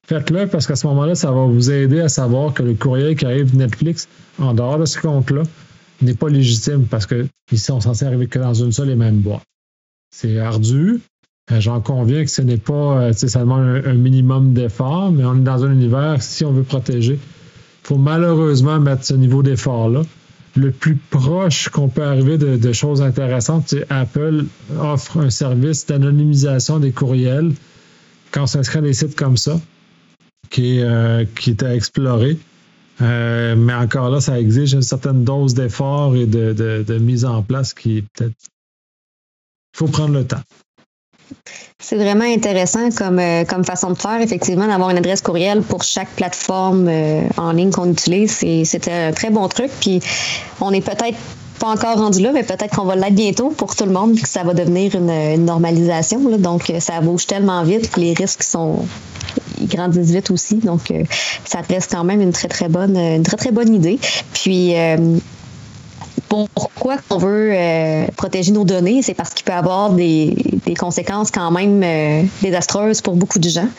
faites-le 0.07 0.47
parce 0.47 0.67
qu'à 0.67 0.75
ce 0.75 0.85
moment-là, 0.87 1.15
ça 1.15 1.31
va 1.31 1.45
vous 1.45 1.71
aider 1.71 2.01
à 2.01 2.09
savoir 2.09 2.53
que 2.53 2.63
le 2.63 2.75
courrier 2.75 3.15
qui 3.15 3.25
arrive 3.25 3.51
de 3.51 3.57
Netflix 3.57 4.07
en 4.37 4.53
dehors 4.53 4.77
de 4.77 4.85
ce 4.85 4.99
compte-là 4.99 5.43
n'est 6.01 6.13
pas 6.13 6.29
légitime 6.29 6.85
parce 6.85 7.07
qu'ils 7.07 7.59
sont 7.59 7.81
censés 7.81 8.05
arriver 8.05 8.27
que 8.27 8.39
dans 8.39 8.53
une 8.53 8.71
seule 8.71 8.89
et 8.89 8.95
même 8.95 9.19
boîte. 9.19 9.43
C'est 10.11 10.39
ardu, 10.39 11.01
j'en 11.51 11.81
conviens 11.81 12.23
que 12.23 12.29
ce 12.29 12.41
n'est 12.41 12.57
pas 12.57 12.97
euh, 12.97 13.13
seulement 13.13 13.57
un, 13.57 13.93
minimum 13.93 14.53
d'effort, 14.53 15.11
mais 15.11 15.23
on 15.25 15.35
est 15.35 15.43
dans 15.43 15.63
un 15.63 15.71
univers, 15.71 16.21
si 16.21 16.43
on 16.43 16.51
veut 16.51 16.63
protéger, 16.63 17.13
il 17.13 17.87
faut 17.87 17.97
malheureusement 17.97 18.79
mettre 18.79 19.05
ce 19.05 19.13
niveau 19.13 19.43
d'effort-là. 19.43 20.01
Le 20.55 20.71
plus 20.71 20.95
proche 20.95 21.69
qu'on 21.69 21.89
peut 21.89 22.03
arriver 22.03 22.37
de, 22.37 22.71
choses 22.71 23.01
intéressantes, 23.01 23.65
c'est 23.67 23.85
Apple 23.91 24.45
offre 24.79 25.19
un 25.19 25.29
service 25.29 25.85
d'anonymisation 25.85 26.79
des 26.79 26.93
courriels 26.93 27.51
quand 28.31 28.43
on 28.43 28.47
s'inscrit 28.47 28.79
à 28.79 28.81
des 28.81 28.93
sites 28.93 29.17
comme 29.17 29.35
ça, 29.35 29.59
qui 30.49 30.77
est, 30.77 30.83
euh, 30.83 31.25
qui 31.35 31.49
est 31.49 31.61
à 31.61 31.75
explorer. 31.75 32.37
mais 33.01 33.73
encore 33.73 34.09
là, 34.09 34.21
ça 34.21 34.39
exige 34.39 34.73
une 34.73 34.81
certaine 34.81 35.25
dose 35.25 35.53
d'effort 35.53 36.15
et 36.15 36.25
de, 36.25 36.53
de 36.87 36.97
mise 36.99 37.25
en 37.25 37.43
place 37.43 37.73
qui 37.73 37.97
est 37.97 38.03
peut-être. 38.13 38.35
Il 39.73 39.77
faut 39.77 39.87
prendre 39.87 40.13
le 40.13 40.25
temps. 40.25 40.41
C'est 41.79 41.97
vraiment 41.97 42.25
intéressant 42.25 42.89
comme, 42.91 43.19
euh, 43.19 43.43
comme 43.43 43.63
façon 43.63 43.91
de 43.91 43.97
faire, 43.97 44.21
effectivement, 44.21 44.67
d'avoir 44.67 44.89
une 44.89 44.97
adresse 44.97 45.21
courriel 45.21 45.61
pour 45.61 45.83
chaque 45.83 46.09
plateforme 46.09 46.87
euh, 46.87 47.21
en 47.37 47.51
ligne 47.51 47.71
qu'on 47.71 47.91
utilise. 47.91 48.31
C'était 48.63 48.91
un 48.91 49.11
très 49.11 49.29
bon 49.29 49.47
truc. 49.47 49.69
Puis 49.81 50.01
on 50.61 50.71
est 50.71 50.81
peut-être 50.81 51.17
pas 51.59 51.67
encore 51.67 51.97
rendu 51.97 52.21
là, 52.21 52.31
mais 52.33 52.43
peut-être 52.43 52.75
qu'on 52.75 52.85
va 52.85 52.95
l'être 52.95 53.15
bientôt 53.15 53.49
pour 53.49 53.75
tout 53.75 53.85
le 53.85 53.91
monde, 53.91 54.19
que 54.19 54.27
ça 54.27 54.43
va 54.43 54.53
devenir 54.53 54.95
une, 54.95 55.45
normalisation. 55.45 56.19
Donc, 56.37 56.71
ça 56.79 57.01
bouge 57.01 57.27
tellement 57.27 57.63
vite 57.63 57.91
que 57.91 57.99
les 57.99 58.13
risques 58.13 58.43
sont 58.43 58.79
ils 59.61 59.67
grandissent 59.67 60.11
vite 60.11 60.31
aussi. 60.31 60.55
Donc, 60.55 60.91
euh, 60.91 61.03
ça 61.45 61.61
reste 61.69 61.91
quand 61.91 62.03
même 62.03 62.21
une 62.21 62.31
très, 62.31 62.47
très 62.47 62.67
bonne, 62.67 62.97
une 62.97 63.23
très, 63.23 63.37
très 63.37 63.51
bonne 63.51 63.73
idée. 63.73 63.99
Puis, 64.33 64.73
pourquoi 66.27 66.97
on 67.09 67.17
veut 67.17 67.51
euh, 67.53 68.05
protéger 68.15 68.51
nos 68.51 68.63
données? 68.63 69.01
C'est 69.01 69.13
parce 69.13 69.33
qu'il 69.33 69.45
peut 69.45 69.53
avoir 69.53 69.91
des, 69.91 70.35
conséquences 70.77 71.31
quand 71.31 71.51
même 71.51 71.81
euh, 71.83 72.23
désastreuses 72.41 73.01
pour 73.01 73.15
beaucoup 73.15 73.39
de 73.39 73.49
gens. 73.49 73.69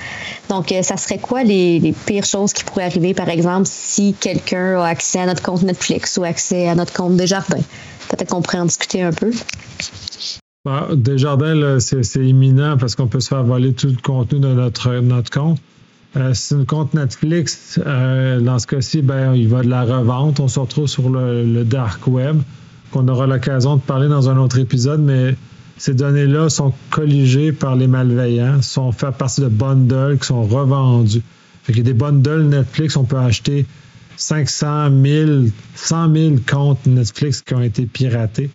Donc, 0.48 0.72
euh, 0.72 0.82
ça 0.82 0.96
serait 0.96 1.18
quoi 1.18 1.42
les, 1.42 1.94
pires 2.06 2.24
choses 2.24 2.52
qui 2.52 2.64
pourraient 2.64 2.84
arriver, 2.84 3.14
par 3.14 3.28
exemple, 3.28 3.66
si 3.70 4.14
quelqu'un 4.18 4.80
a 4.80 4.86
accès 4.86 5.20
à 5.20 5.26
notre 5.26 5.42
compte 5.42 5.62
Netflix 5.62 6.16
ou 6.16 6.24
accès 6.24 6.68
à 6.68 6.74
notre 6.74 6.92
compte 6.92 7.16
Desjardins? 7.16 7.62
Peut-être 8.08 8.30
qu'on 8.30 8.42
pourrait 8.42 8.60
en 8.60 8.66
discuter 8.66 9.02
un 9.02 9.12
peu. 9.12 9.32
Bah, 10.64 10.88
Desjardins, 10.94 11.78
c'est 11.80 12.24
imminent 12.24 12.76
parce 12.78 12.94
qu'on 12.94 13.08
peut 13.08 13.20
se 13.20 13.28
faire 13.28 13.44
voler 13.44 13.72
tout 13.72 13.88
le 13.88 14.00
contenu 14.02 14.40
de 14.40 14.48
notre, 14.48 14.90
notre 14.94 15.30
compte. 15.30 15.58
Euh, 16.16 16.32
compte 16.66 16.94
Netflix. 16.94 17.78
Euh, 17.84 18.40
dans 18.40 18.58
ce 18.58 18.66
cas-ci, 18.66 19.02
ben, 19.02 19.34
il 19.34 19.48
va 19.48 19.62
de 19.62 19.68
la 19.68 19.82
revente. 19.82 20.40
On 20.40 20.48
se 20.48 20.58
retrouve 20.58 20.86
sur 20.86 21.10
le, 21.10 21.62
dark 21.64 22.06
web, 22.06 22.40
qu'on 22.90 23.06
aura 23.08 23.26
l'occasion 23.26 23.76
de 23.76 23.82
parler 23.82 24.08
dans 24.08 24.30
un 24.30 24.38
autre 24.38 24.58
épisode, 24.58 25.00
mais 25.02 25.36
ces 25.76 25.92
données-là 25.92 26.48
sont 26.48 26.72
colligées 26.90 27.52
par 27.52 27.76
les 27.76 27.86
malveillants, 27.86 28.62
sont 28.62 28.92
faites 28.92 29.16
partie 29.16 29.42
de 29.42 29.48
bundles 29.48 30.16
qui 30.18 30.26
sont 30.26 30.44
revendus. 30.44 31.22
Fait 31.64 31.72
qu'il 31.72 31.86
y 31.86 31.90
a 31.90 31.92
des 31.92 31.98
bundles 31.98 32.44
Netflix, 32.44 32.96
on 32.96 33.04
peut 33.04 33.18
acheter 33.18 33.66
500 34.16 34.88
000, 35.02 35.30
100 35.74 36.14
000 36.14 36.34
comptes 36.48 36.86
Netflix 36.86 37.42
qui 37.42 37.54
ont 37.54 37.62
été 37.62 37.84
piratés. 37.84 38.50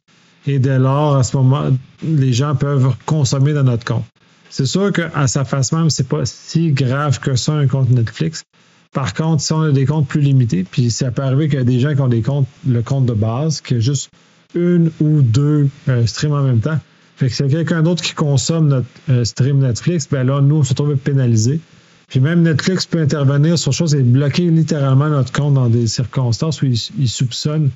Et 0.48 0.58
dès 0.58 0.80
lors, 0.80 1.18
à 1.18 1.24
ce 1.24 1.38
moment, 1.38 1.66
les 2.04 2.34
gens 2.34 2.56
peuvent 2.56 2.96
consommer 3.06 3.54
dans 3.54 3.64
notre 3.64 3.86
compte. 3.86 4.06
C'est 4.52 4.66
sûr 4.66 4.92
qu'à 4.92 5.28
sa 5.28 5.46
face 5.46 5.72
même, 5.72 5.90
c'est 5.90 6.08
pas 6.08 6.26
si 6.26 6.72
grave 6.72 7.20
que 7.20 7.36
ça 7.36 7.54
un 7.54 7.68
compte 7.68 7.90
Netflix. 7.90 8.44
Par 8.92 9.14
contre, 9.14 9.42
si 9.42 9.54
on 9.54 9.62
a 9.62 9.72
des 9.72 9.86
comptes 9.86 10.10
plus 10.10 10.20
limités, 10.20 10.66
puis 10.70 10.92
ça 10.92 11.10
peut 11.10 11.22
arriver 11.22 11.48
qu'il 11.48 11.58
y 11.58 11.62
a 11.62 11.64
des 11.64 11.80
gens 11.80 11.96
qui 11.96 12.02
ont 12.02 12.10
des 12.10 12.22
comptes, 12.22 12.48
le 12.68 12.82
compte 12.82 13.06
de 13.06 13.14
base, 13.14 13.62
qui 13.62 13.76
a 13.76 13.80
juste 13.80 14.10
une 14.54 14.92
ou 15.00 15.22
deux 15.22 15.70
euh, 15.88 16.06
streams 16.06 16.34
en 16.34 16.44
même 16.44 16.60
temps. 16.60 16.78
Fait 17.16 17.30
que 17.30 17.34
si 17.34 17.48
quelqu'un 17.48 17.82
d'autre 17.82 18.04
qui 18.04 18.14
consomme 18.14 18.68
notre 18.68 18.88
euh, 19.10 19.24
stream 19.24 19.60
Netflix, 19.60 20.10
ben 20.12 20.28
là, 20.28 20.42
nous, 20.42 20.58
on 20.58 20.64
se 20.64 20.74
trouve 20.74 20.98
pénalisés. 20.98 21.62
Puis 22.10 22.20
même 22.20 22.42
Netflix 22.42 22.86
peut 22.86 23.00
intervenir 23.00 23.58
sur 23.58 23.72
chose 23.72 23.96
et 23.96 24.04
bloquer 24.04 24.50
littéralement 24.50 25.08
notre 25.08 25.32
compte 25.32 25.54
dans 25.54 25.70
des 25.70 25.88
circonstances 25.88 26.62
où 26.62 26.66
il 26.66 27.08
soupçonne 27.08 27.70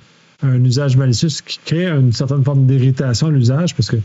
un 0.44 0.62
usage 0.62 0.98
malicieux, 0.98 1.30
ce 1.30 1.42
qui 1.42 1.58
crée 1.64 1.88
une 1.88 2.12
certaine 2.12 2.44
forme 2.44 2.66
d'irritation 2.66 3.28
à 3.28 3.32
l'usage, 3.32 3.74
parce 3.76 3.90
que 3.90 3.98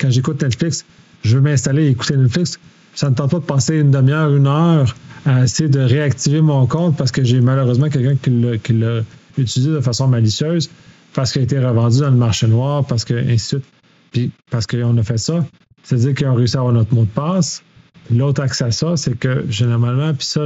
quand 0.00 0.10
j'écoute 0.10 0.42
Netflix, 0.42 0.84
je 1.26 1.36
veux 1.36 1.42
m'installer 1.42 1.86
et 1.86 1.90
écouter 1.90 2.16
Netflix, 2.16 2.58
ça 2.94 3.10
ne 3.10 3.14
tente 3.14 3.30
pas 3.30 3.38
de 3.38 3.44
passer 3.44 3.78
une 3.78 3.90
demi-heure, 3.90 4.34
une 4.34 4.46
heure 4.46 4.96
à 5.26 5.42
essayer 5.44 5.68
de 5.68 5.80
réactiver 5.80 6.40
mon 6.40 6.66
compte 6.66 6.96
parce 6.96 7.10
que 7.10 7.24
j'ai 7.24 7.40
malheureusement 7.40 7.88
quelqu'un 7.88 8.16
qui 8.16 8.72
l'a 8.72 9.02
utilisé 9.36 9.70
de 9.70 9.80
façon 9.80 10.06
malicieuse, 10.06 10.70
parce 11.12 11.32
qu'il 11.32 11.40
a 11.40 11.44
été 11.44 11.58
revendu 11.58 12.00
dans 12.00 12.10
le 12.10 12.16
marché 12.16 12.46
noir, 12.46 12.84
parce 12.86 13.04
que 13.04 13.14
ainsi 13.14 13.56
de 13.56 13.60
suite. 13.60 13.64
Puis 14.12 14.30
parce 14.50 14.66
qu'on 14.66 14.96
a 14.96 15.02
fait 15.02 15.18
ça, 15.18 15.44
c'est-à-dire 15.82 16.14
qu'ils 16.14 16.26
ont 16.28 16.34
réussi 16.34 16.56
à 16.56 16.60
avoir 16.60 16.74
notre 16.74 16.94
mot 16.94 17.02
de 17.02 17.08
passe. 17.08 17.62
L'autre 18.10 18.40
accès 18.40 18.64
à 18.64 18.70
ça, 18.70 18.96
c'est 18.96 19.18
que 19.18 19.44
généralement, 19.50 20.14
puis 20.14 20.26
ça, 20.26 20.42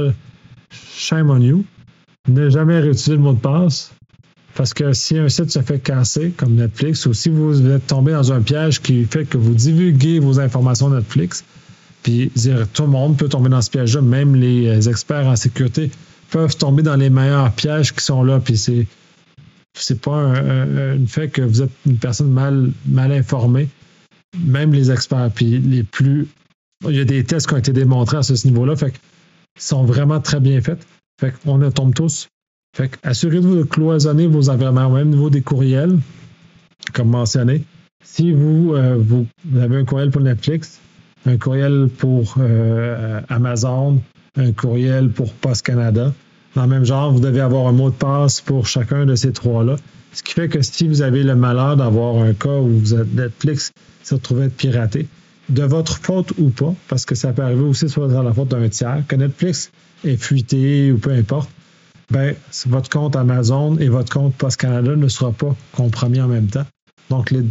shame 0.71 1.29
on 1.29 1.39
you, 1.39 1.63
ne 2.27 2.49
jamais 2.49 2.79
réutiliser 2.79 3.13
le 3.13 3.19
mot 3.19 3.33
de 3.33 3.39
passe 3.39 3.93
parce 4.55 4.73
que 4.73 4.93
si 4.93 5.17
un 5.17 5.29
site 5.29 5.51
se 5.51 5.61
fait 5.61 5.79
casser, 5.79 6.33
comme 6.35 6.55
Netflix, 6.55 7.05
ou 7.05 7.13
si 7.13 7.29
vous 7.29 7.65
êtes 7.67 7.87
tombé 7.87 8.11
dans 8.11 8.31
un 8.31 8.41
piège 8.41 8.81
qui 8.81 9.05
fait 9.05 9.25
que 9.25 9.37
vous 9.37 9.53
divulguez 9.53 10.19
vos 10.19 10.39
informations 10.39 10.89
Netflix, 10.89 11.43
puis 12.03 12.31
dire, 12.35 12.67
tout 12.73 12.83
le 12.83 12.89
monde 12.89 13.17
peut 13.17 13.29
tomber 13.29 13.49
dans 13.49 13.61
ce 13.61 13.69
piège-là, 13.69 14.01
même 14.01 14.35
les 14.35 14.67
euh, 14.67 14.89
experts 14.89 15.27
en 15.27 15.35
sécurité 15.35 15.91
peuvent 16.31 16.55
tomber 16.55 16.81
dans 16.81 16.95
les 16.95 17.09
meilleurs 17.09 17.51
pièges 17.51 17.93
qui 17.93 18.03
sont 18.03 18.23
là, 18.23 18.39
puis 18.39 18.57
c'est 18.57 18.87
c'est 19.73 20.01
pas 20.01 20.15
un, 20.15 21.05
fait 21.07 21.29
que 21.29 21.41
vous 21.41 21.61
êtes 21.61 21.71
une 21.85 21.97
personne 21.97 22.31
mal, 22.31 22.71
mal 22.85 23.11
informée, 23.11 23.69
même 24.37 24.73
les 24.73 24.91
experts, 24.91 25.31
puis 25.33 25.59
les 25.59 25.83
plus... 25.83 26.27
Il 26.89 26.95
y 26.95 26.99
a 26.99 27.05
des 27.05 27.23
tests 27.23 27.47
qui 27.47 27.53
ont 27.53 27.57
été 27.57 27.71
démontrés 27.71 28.17
à 28.17 28.23
ce 28.23 28.47
niveau-là, 28.47 28.75
fait 28.75 28.93
sont 29.57 29.85
vraiment 29.85 30.19
très 30.19 30.39
bien 30.39 30.59
faits. 30.61 30.85
Fait 31.19 31.33
qu'on 31.43 31.69
tombe 31.71 31.93
tous 31.93 32.27
fait 32.73 32.97
assurez-vous 33.03 33.55
de 33.55 33.63
cloisonner 33.63 34.27
vos 34.27 34.49
environnements, 34.49 34.87
au 34.87 34.95
même 34.95 35.09
niveau 35.09 35.29
des 35.29 35.41
courriels, 35.41 35.97
comme 36.93 37.09
mentionné. 37.09 37.63
Si 38.03 38.31
vous, 38.31 38.73
euh, 38.73 38.97
vous, 38.97 39.27
avez 39.59 39.77
un 39.77 39.85
courriel 39.85 40.09
pour 40.09 40.21
Netflix, 40.21 40.79
un 41.25 41.37
courriel 41.37 41.89
pour 41.97 42.35
euh, 42.39 43.21
Amazon, 43.29 44.01
un 44.37 44.51
courriel 44.53 45.09
pour 45.09 45.33
Post 45.33 45.65
Canada, 45.65 46.13
dans 46.55 46.63
le 46.63 46.69
même 46.69 46.85
genre, 46.85 47.11
vous 47.11 47.19
devez 47.19 47.41
avoir 47.41 47.67
un 47.67 47.71
mot 47.71 47.89
de 47.89 47.95
passe 47.95 48.41
pour 48.41 48.67
chacun 48.67 49.05
de 49.05 49.15
ces 49.15 49.31
trois-là. 49.31 49.75
Ce 50.13 50.23
qui 50.23 50.33
fait 50.33 50.49
que 50.49 50.61
si 50.61 50.87
vous 50.87 51.01
avez 51.01 51.23
le 51.23 51.35
malheur 51.35 51.77
d'avoir 51.77 52.21
un 52.23 52.33
cas 52.33 52.57
où 52.57 52.79
vous 52.79 52.93
êtes 52.93 53.13
Netflix 53.13 53.71
se 54.03 54.15
retrouve 54.15 54.41
être 54.41 54.55
piraté, 54.55 55.07
de 55.49 55.63
votre 55.63 55.97
faute 55.97 56.33
ou 56.37 56.49
pas, 56.49 56.73
parce 56.87 57.05
que 57.05 57.15
ça 57.15 57.31
peut 57.31 57.43
arriver 57.43 57.61
aussi 57.61 57.87
soit 57.87 58.07
dans 58.07 58.23
la 58.23 58.33
faute 58.33 58.49
d'un 58.49 58.67
tiers, 58.69 59.03
que 59.07 59.15
Netflix 59.15 59.71
est 60.03 60.17
fuité 60.17 60.91
ou 60.91 60.97
peu 60.97 61.11
importe, 61.11 61.49
ben, 62.11 62.35
votre 62.67 62.89
compte 62.89 63.15
Amazon 63.15 63.77
et 63.77 63.89
votre 63.89 64.11
compte 64.11 64.35
Post 64.35 64.57
Canada 64.57 64.95
ne 64.95 65.07
sera 65.07 65.31
pas 65.31 65.55
compromis 65.71 66.21
en 66.21 66.27
même 66.27 66.47
temps. 66.47 66.65
Donc, 67.09 67.31
le, 67.31 67.45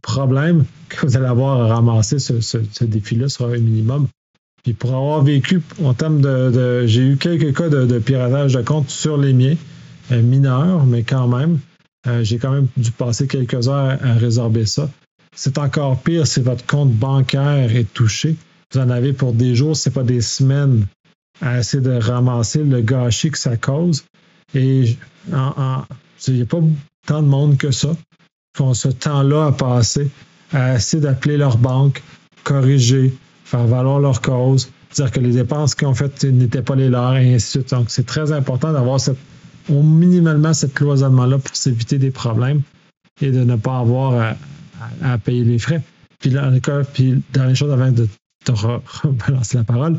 problème 0.00 0.64
que 0.88 1.06
vous 1.06 1.16
allez 1.16 1.26
avoir 1.26 1.60
à 1.60 1.74
ramasser 1.74 2.18
ce, 2.18 2.84
défi-là 2.84 3.28
sera 3.28 3.50
un 3.50 3.58
minimum. 3.58 4.08
Puis 4.62 4.72
pour 4.72 4.94
avoir 4.94 5.22
vécu 5.22 5.60
en 5.82 5.92
termes 5.92 6.22
de, 6.22 6.86
j'ai 6.86 7.02
eu 7.02 7.16
quelques 7.18 7.54
cas 7.54 7.68
de, 7.68 7.98
piratage 7.98 8.54
de 8.54 8.62
compte 8.62 8.88
sur 8.88 9.18
les 9.18 9.34
miens, 9.34 9.56
euh, 10.10 10.22
mineurs, 10.22 10.86
mais 10.86 11.02
quand 11.02 11.28
même, 11.28 11.58
euh, 12.06 12.24
j'ai 12.24 12.38
quand 12.38 12.50
même 12.50 12.68
dû 12.78 12.90
passer 12.92 13.26
quelques 13.26 13.68
heures 13.68 13.98
à, 14.02 14.14
résorber 14.14 14.64
ça. 14.64 14.88
C'est 15.36 15.58
encore 15.58 16.00
pire 16.00 16.26
si 16.26 16.40
votre 16.40 16.64
compte 16.64 16.92
bancaire 16.92 17.76
est 17.76 17.92
touché. 17.92 18.36
Vous 18.72 18.80
en 18.80 18.88
avez 18.88 19.12
pour 19.12 19.34
des 19.34 19.54
jours, 19.54 19.76
c'est 19.76 19.90
pas 19.90 20.02
des 20.02 20.22
semaines 20.22 20.86
à 21.40 21.58
essayer 21.58 21.82
de 21.82 21.92
ramasser 21.92 22.62
le 22.62 22.80
gâchis 22.80 23.30
que 23.30 23.38
ça 23.38 23.56
cause. 23.56 24.04
Et 24.54 24.96
il 25.28 26.34
n'y 26.34 26.42
a 26.42 26.46
pas 26.46 26.60
tant 27.06 27.22
de 27.22 27.28
monde 27.28 27.56
que 27.56 27.70
ça 27.70 27.90
qui 28.56 28.62
ce 28.74 28.88
temps-là 28.88 29.46
à 29.46 29.52
passer 29.52 30.10
à 30.52 30.76
essayer 30.76 31.02
d'appeler 31.02 31.36
leur 31.36 31.58
banque, 31.58 32.02
corriger, 32.44 33.12
faire 33.44 33.66
valoir 33.66 33.98
leur 33.98 34.20
cause, 34.20 34.70
dire 34.94 35.10
que 35.10 35.20
les 35.20 35.32
dépenses 35.32 35.74
qu'ils 35.74 35.88
ont 35.88 35.94
faites 35.94 36.24
n'étaient 36.24 36.62
pas 36.62 36.76
les 36.76 36.88
leurs, 36.88 37.16
et 37.16 37.34
ainsi 37.34 37.58
de 37.58 37.62
suite. 37.62 37.70
Donc, 37.70 37.90
c'est 37.90 38.06
très 38.06 38.32
important 38.32 38.72
d'avoir 38.72 39.00
cette, 39.00 39.18
au 39.68 39.82
minimalement 39.82 40.54
cette 40.54 40.74
cloisonnement-là 40.74 41.38
pour 41.38 41.56
s'éviter 41.56 41.98
des 41.98 42.10
problèmes 42.10 42.62
et 43.20 43.30
de 43.30 43.42
ne 43.42 43.56
pas 43.56 43.78
avoir 43.78 44.36
à, 45.02 45.18
payer 45.18 45.44
les 45.44 45.58
frais. 45.58 45.82
Puis, 46.20 46.30
dans 46.30 46.60
puis, 46.92 47.22
dernière 47.32 47.56
chose 47.56 47.72
avant 47.72 47.90
de 47.90 48.08
te 48.44 48.52
rebalancer 49.02 49.56
la 49.56 49.64
parole, 49.64 49.98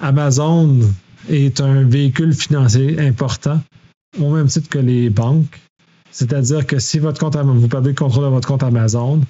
Amazon 0.00 0.80
est 1.28 1.60
un 1.60 1.84
véhicule 1.84 2.34
financier 2.34 3.00
important, 3.00 3.60
au 4.20 4.30
même 4.30 4.46
titre 4.46 4.68
que 4.68 4.78
les 4.78 5.10
banques. 5.10 5.60
C'est-à-dire 6.10 6.66
que 6.66 6.78
si 6.78 6.98
votre 6.98 7.18
compte, 7.18 7.36
vous 7.36 7.68
perdez 7.68 7.90
le 7.90 7.94
contrôle 7.94 8.24
de 8.24 8.28
votre 8.28 8.46
compte 8.46 8.62
Amazon, 8.62 9.20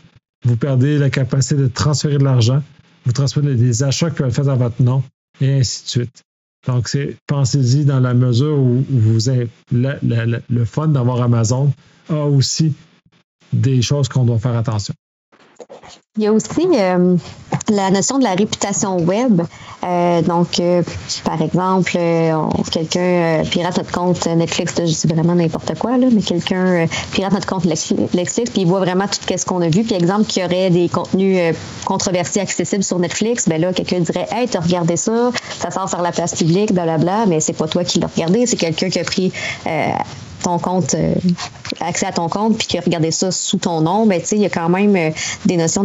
vous 0.44 0.56
perdez 0.56 0.98
la 0.98 1.10
capacité 1.10 1.56
de 1.56 1.68
transférer 1.68 2.18
de 2.18 2.24
l'argent, 2.24 2.62
vous 3.06 3.12
transférez 3.12 3.54
des 3.54 3.82
achats 3.82 4.10
qui 4.10 4.16
peuvent 4.16 4.28
être 4.28 4.34
faits 4.34 4.48
à 4.48 4.54
votre 4.54 4.82
nom, 4.82 5.02
et 5.40 5.60
ainsi 5.60 5.84
de 5.84 5.88
suite. 5.88 6.22
Donc, 6.66 6.88
pensez-y 7.26 7.84
dans 7.84 8.00
la 8.00 8.14
mesure 8.14 8.58
où 8.58 8.84
vous 8.88 9.28
avez 9.28 9.48
le 9.70 10.64
fun 10.64 10.88
d'avoir 10.88 11.20
Amazon 11.22 11.72
a 12.08 12.24
aussi 12.24 12.74
des 13.52 13.82
choses 13.82 14.08
qu'on 14.08 14.24
doit 14.24 14.38
faire 14.38 14.56
attention. 14.56 14.94
Il 16.16 16.22
y 16.22 16.26
a 16.28 16.32
aussi 16.32 16.68
euh, 16.74 17.16
la 17.68 17.90
notion 17.90 18.18
de 18.18 18.24
la 18.24 18.34
réputation 18.34 18.98
web. 18.98 19.42
Euh, 19.82 20.22
donc, 20.22 20.60
euh, 20.60 20.82
par 21.24 21.42
exemple, 21.42 21.98
quelqu'un 22.70 23.42
pirate 23.50 23.76
notre 23.76 23.90
compte 23.90 24.24
Netflix, 24.26 24.74
je 24.78 24.84
dis 24.84 25.12
vraiment 25.12 25.34
n'importe 25.34 25.76
quoi, 25.76 25.98
là, 25.98 26.06
mais 26.12 26.22
quelqu'un 26.22 26.86
pirate 27.12 27.32
notre 27.32 27.48
compte 27.48 27.64
Netflix, 27.64 28.50
puis 28.52 28.62
il 28.62 28.66
voit 28.66 28.78
vraiment 28.78 29.06
tout 29.08 29.36
ce 29.36 29.44
qu'on 29.44 29.60
a 29.60 29.68
vu. 29.68 29.82
Puis, 29.82 29.96
exemple, 29.96 30.26
qu'il 30.26 30.42
y 30.42 30.46
aurait 30.46 30.70
des 30.70 30.88
contenus 30.88 31.56
controversés 31.84 32.38
accessibles 32.38 32.84
sur 32.84 33.00
Netflix, 33.00 33.48
ben 33.48 33.60
là, 33.60 33.72
quelqu'un 33.72 33.98
dirait 33.98 34.28
Hey, 34.30 34.46
t'as 34.46 34.60
regardé 34.60 34.96
ça, 34.96 35.32
ça 35.58 35.72
sort 35.72 35.88
sur 35.88 36.00
la 36.00 36.12
place 36.12 36.36
publique, 36.36 36.72
blablabla, 36.72 37.26
mais 37.26 37.40
c'est 37.40 37.54
pas 37.54 37.66
toi 37.66 37.82
qui 37.82 37.98
l'as 37.98 38.06
regardé, 38.06 38.46
c'est 38.46 38.56
quelqu'un 38.56 38.88
qui 38.88 39.00
a 39.00 39.04
pris 39.04 39.32
ton 40.44 40.58
compte, 40.58 40.94
euh, 40.94 41.14
accès 41.80 42.06
à 42.06 42.12
ton 42.12 42.28
compte, 42.28 42.58
puis 42.58 42.66
qui 42.66 42.78
a 42.78 42.80
regardé 42.80 43.10
ça 43.10 43.30
sous 43.30 43.58
ton 43.58 43.80
nom, 43.80 44.06
ben, 44.06 44.20
il 44.30 44.38
y 44.38 44.46
a 44.46 44.50
quand 44.50 44.68
même 44.68 44.94
euh, 44.94 45.10
des 45.46 45.56
notions 45.56 45.84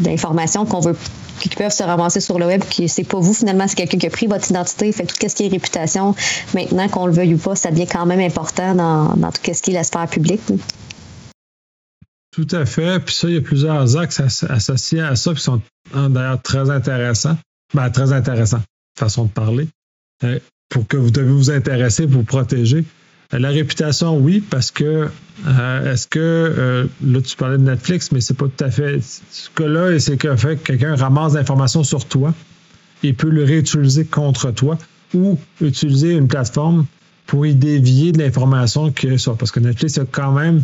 d'information 0.00 0.66
qu'on 0.66 0.80
veut 0.80 0.96
qui 1.40 1.48
peuvent 1.50 1.72
se 1.72 1.84
ramasser 1.84 2.20
sur 2.20 2.38
le 2.40 2.46
web, 2.46 2.64
qui 2.68 2.88
c'est 2.88 3.04
pas 3.04 3.20
vous 3.20 3.32
finalement, 3.32 3.68
c'est 3.68 3.76
quelqu'un 3.76 3.98
qui 3.98 4.06
a 4.08 4.10
pris 4.10 4.26
votre 4.26 4.50
identité, 4.50 4.90
fait 4.90 5.06
tout 5.06 5.14
ce 5.20 5.34
qui 5.34 5.46
est 5.46 5.48
réputation. 5.48 6.16
Maintenant, 6.52 6.88
qu'on 6.88 7.06
le 7.06 7.12
veuille 7.12 7.34
ou 7.34 7.38
pas, 7.38 7.54
ça 7.54 7.70
devient 7.70 7.86
quand 7.86 8.06
même 8.06 8.18
important 8.18 8.74
dans, 8.74 9.30
tout 9.30 9.54
ce 9.54 9.62
qui 9.62 9.70
est 9.70 9.74
la 9.74 9.84
sphère 9.84 10.08
publique. 10.08 10.40
Tout 12.32 12.48
à 12.50 12.66
fait. 12.66 12.98
Puis 12.98 13.14
ça, 13.14 13.28
il 13.28 13.34
y 13.34 13.38
a 13.38 13.40
plusieurs 13.40 13.96
axes 13.96 14.20
associés 14.48 15.00
à 15.00 15.14
ça 15.14 15.32
qui 15.32 15.40
sont 15.40 15.60
hein, 15.94 16.10
d'ailleurs 16.10 16.42
très 16.42 16.70
intéressants. 16.70 17.36
Ben, 17.72 17.88
très 17.90 18.12
intéressants, 18.12 18.62
façon 18.98 19.26
de 19.26 19.30
parler. 19.30 19.68
Euh, 20.24 20.40
pour 20.68 20.86
que 20.86 20.96
vous 20.96 21.10
devez 21.10 21.30
vous 21.30 21.50
intéresser, 21.50 22.06
vous 22.06 22.22
protéger. 22.22 22.84
La 23.32 23.50
réputation, 23.50 24.16
oui, 24.18 24.40
parce 24.40 24.70
que 24.70 25.08
est-ce 25.84 26.06
que 26.06 26.88
là 27.04 27.20
tu 27.20 27.36
parlais 27.36 27.58
de 27.58 27.62
Netflix, 27.62 28.10
mais 28.10 28.20
c'est 28.20 28.36
pas 28.36 28.46
tout 28.46 28.64
à 28.64 28.70
fait 28.70 29.00
ce 29.02 29.50
cas-là, 29.54 29.98
c'est 29.98 30.16
que 30.16 30.34
fait 30.36 30.56
quelqu'un 30.56 30.96
ramasse 30.96 31.34
l'information 31.34 31.84
sur 31.84 32.06
toi 32.06 32.32
et 33.02 33.12
peut 33.12 33.28
le 33.28 33.44
réutiliser 33.44 34.04
contre 34.04 34.50
toi 34.50 34.78
ou 35.14 35.38
utiliser 35.60 36.14
une 36.14 36.26
plateforme 36.26 36.86
pour 37.26 37.44
y 37.44 37.54
dévier 37.54 38.12
de 38.12 38.18
l'information 38.18 38.90
que 38.90 39.18
ça. 39.18 39.34
Parce 39.38 39.50
que 39.50 39.60
Netflix 39.60 39.98
a 39.98 40.06
quand 40.10 40.32
même, 40.32 40.62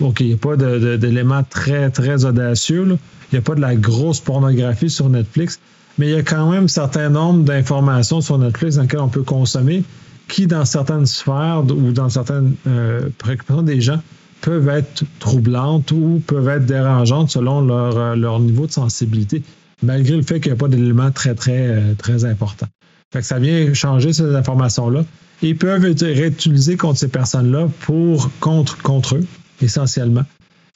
OK, 0.00 0.20
il 0.20 0.28
n'y 0.28 0.32
a 0.32 0.36
pas 0.38 0.56
d'éléments 0.56 1.42
très, 1.42 1.90
très 1.90 2.24
audacieux. 2.24 2.86
Il 2.86 3.34
n'y 3.34 3.38
a 3.38 3.42
pas 3.42 3.54
de 3.54 3.60
la 3.60 3.76
grosse 3.76 4.20
pornographie 4.20 4.88
sur 4.88 5.08
Netflix, 5.10 5.60
mais 5.98 6.08
il 6.08 6.12
y 6.12 6.18
a 6.18 6.22
quand 6.22 6.50
même 6.50 6.64
un 6.64 6.68
certain 6.68 7.08
nombre 7.08 7.44
d'informations 7.44 8.20
sur 8.20 8.38
Netflix 8.38 8.76
dans 8.76 8.82
lesquelles 8.82 9.00
on 9.00 9.08
peut 9.08 9.22
consommer 9.22 9.82
qui, 10.28 10.46
dans 10.46 10.64
certaines 10.64 11.06
sphères 11.06 11.64
ou 11.68 11.92
dans 11.92 12.08
certaines 12.08 12.54
euh, 12.66 13.08
préoccupations 13.18 13.62
des 13.62 13.80
gens, 13.80 14.00
peuvent 14.40 14.68
être 14.68 15.04
troublantes 15.18 15.90
ou 15.92 16.22
peuvent 16.26 16.48
être 16.48 16.66
dérangeantes 16.66 17.30
selon 17.30 17.60
leur, 17.60 17.96
euh, 17.96 18.14
leur 18.16 18.40
niveau 18.40 18.66
de 18.66 18.72
sensibilité, 18.72 19.42
malgré 19.82 20.16
le 20.16 20.22
fait 20.22 20.40
qu'il 20.40 20.52
n'y 20.52 20.58
a 20.58 20.60
pas 20.60 20.68
d'éléments 20.68 21.10
très, 21.10 21.34
très, 21.34 21.68
euh, 21.68 21.94
très 21.96 22.24
importants. 22.24 22.68
Fait 23.12 23.20
que 23.20 23.26
ça 23.26 23.38
vient 23.38 23.72
changer 23.72 24.12
ces 24.12 24.34
informations-là. 24.34 25.04
Ils 25.42 25.56
peuvent 25.56 25.84
être 25.84 26.04
réutilisés 26.04 26.76
contre 26.76 26.98
ces 26.98 27.08
personnes-là 27.08 27.68
pour 27.80 28.30
contre, 28.40 28.82
contre 28.82 29.16
eux, 29.16 29.26
essentiellement, 29.62 30.24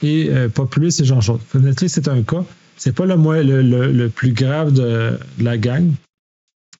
et 0.01 0.29
euh, 0.29 0.49
plus 0.49 0.91
ces 0.91 1.05
gens 1.05 1.21
choses. 1.21 1.39
Netflix, 1.55 1.93
c'est 1.93 2.07
un 2.07 2.21
cas. 2.21 2.43
C'est 2.83 2.93
pas 2.93 3.05
le, 3.05 3.15
le, 3.43 3.91
le, 3.91 4.09
plus 4.09 4.33
grave 4.33 4.73
de, 4.73 5.19
la 5.39 5.59
gang. 5.59 5.91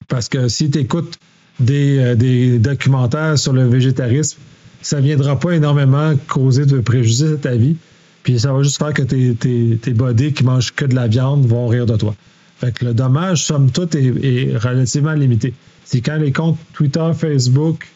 Parce 0.08 0.28
que 0.28 0.48
si 0.48 0.68
tu 0.68 0.80
écoutes 0.80 1.16
des, 1.60 1.96
euh, 1.98 2.14
des, 2.16 2.58
documentaires 2.58 3.38
sur 3.38 3.52
le 3.52 3.68
végétarisme, 3.68 4.40
ça 4.80 4.96
ne 4.96 5.02
viendra 5.02 5.38
pas 5.38 5.52
énormément 5.52 6.14
causer 6.26 6.66
de 6.66 6.80
préjudice 6.80 7.34
à 7.34 7.36
ta 7.36 7.54
vie. 7.54 7.76
Puis 8.24 8.40
ça 8.40 8.52
va 8.52 8.64
juste 8.64 8.78
faire 8.78 8.92
que 8.92 9.02
tes, 9.02 9.36
tes, 9.36 9.78
tes 9.80 9.94
bodies 9.94 10.32
qui 10.32 10.42
mangent 10.42 10.74
que 10.74 10.84
de 10.86 10.96
la 10.96 11.06
viande 11.06 11.46
vont 11.46 11.68
rire 11.68 11.86
de 11.86 11.96
toi. 11.96 12.16
Fait 12.58 12.76
que 12.76 12.84
le 12.84 12.94
dommage, 12.94 13.44
somme 13.44 13.70
toute, 13.70 13.94
est, 13.94 14.56
relativement 14.56 15.12
limité. 15.12 15.54
C'est 15.84 16.00
quand 16.00 16.16
les 16.16 16.32
comptes 16.32 16.58
Twitter, 16.72 17.12
Facebook, 17.16 17.86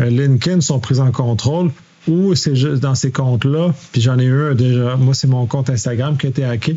euh, 0.00 0.10
LinkedIn 0.10 0.60
sont 0.60 0.80
pris 0.80 1.00
en 1.00 1.12
contrôle 1.12 1.70
ou 2.08 2.34
c'est 2.34 2.56
juste 2.56 2.82
dans 2.82 2.94
ces 2.94 3.10
comptes-là, 3.10 3.72
puis 3.92 4.02
j'en 4.02 4.18
ai 4.18 4.24
eu 4.24 4.50
un 4.50 4.54
déjà, 4.54 4.96
moi 4.96 5.14
c'est 5.14 5.28
mon 5.28 5.46
compte 5.46 5.70
Instagram 5.70 6.18
qui 6.18 6.26
a 6.26 6.28
été 6.28 6.44
hacké, 6.44 6.76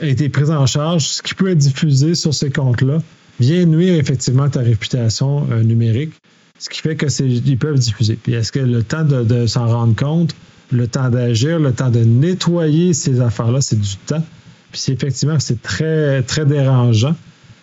a 0.00 0.06
été 0.06 0.28
pris 0.28 0.50
en 0.50 0.66
charge, 0.66 1.06
ce 1.08 1.22
qui 1.22 1.34
peut 1.34 1.50
être 1.50 1.58
diffusé 1.58 2.14
sur 2.14 2.34
ces 2.34 2.50
comptes-là 2.50 3.02
vient 3.40 3.64
nuire 3.64 3.94
effectivement 3.94 4.44
à 4.44 4.50
ta 4.50 4.60
réputation 4.60 5.46
euh, 5.50 5.62
numérique, 5.62 6.12
ce 6.58 6.68
qui 6.68 6.80
fait 6.80 6.96
que 6.96 7.06
ils 7.22 7.58
peuvent 7.58 7.78
diffuser. 7.78 8.18
Puis 8.20 8.34
est-ce 8.34 8.52
que 8.52 8.58
le 8.58 8.82
temps 8.82 9.04
de, 9.04 9.46
s'en 9.46 9.66
rendre 9.66 9.94
compte, 9.94 10.34
le 10.70 10.88
temps 10.88 11.08
d'agir, 11.08 11.58
le 11.58 11.72
temps 11.72 11.90
de 11.90 12.00
nettoyer 12.00 12.94
ces 12.94 13.20
affaires-là, 13.20 13.60
c'est 13.60 13.80
du 13.80 13.96
temps. 14.06 14.24
Puis 14.72 14.82
effectivement, 14.88 15.38
c'est 15.38 15.62
très, 15.62 16.22
très 16.22 16.44
dérangeant. 16.44 17.14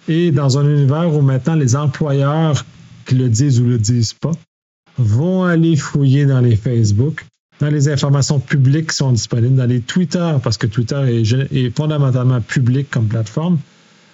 Et 0.08 0.32
dans 0.32 0.58
un 0.58 0.70
univers 0.70 1.13
où 1.13 1.22
maintenant 1.22 1.56
les 1.56 1.75
employeurs 1.75 2.65
qui 3.06 3.15
le 3.15 3.30
disent 3.30 3.60
ou 3.60 3.65
le 3.65 3.77
disent 3.77 4.13
pas 4.13 4.32
vont 4.98 5.44
aller 5.44 5.75
fouiller 5.75 6.25
dans 6.25 6.39
les 6.39 6.56
Facebook, 6.56 7.25
dans 7.60 7.70
les 7.70 7.88
informations 7.90 8.40
publiques 8.40 8.90
qui 8.90 8.98
sont 8.98 9.12
disponibles, 9.12 9.56
dans 9.56 9.66
les 9.66 9.82
Twitter, 9.82 10.36
parce 10.44 10.58
que 10.58 10.68
Twitter 10.68 11.24
est, 11.52 11.76
fondamentalement 11.76 12.42
public 12.42 12.90
comme 12.90 13.08
plateforme, 13.08 13.60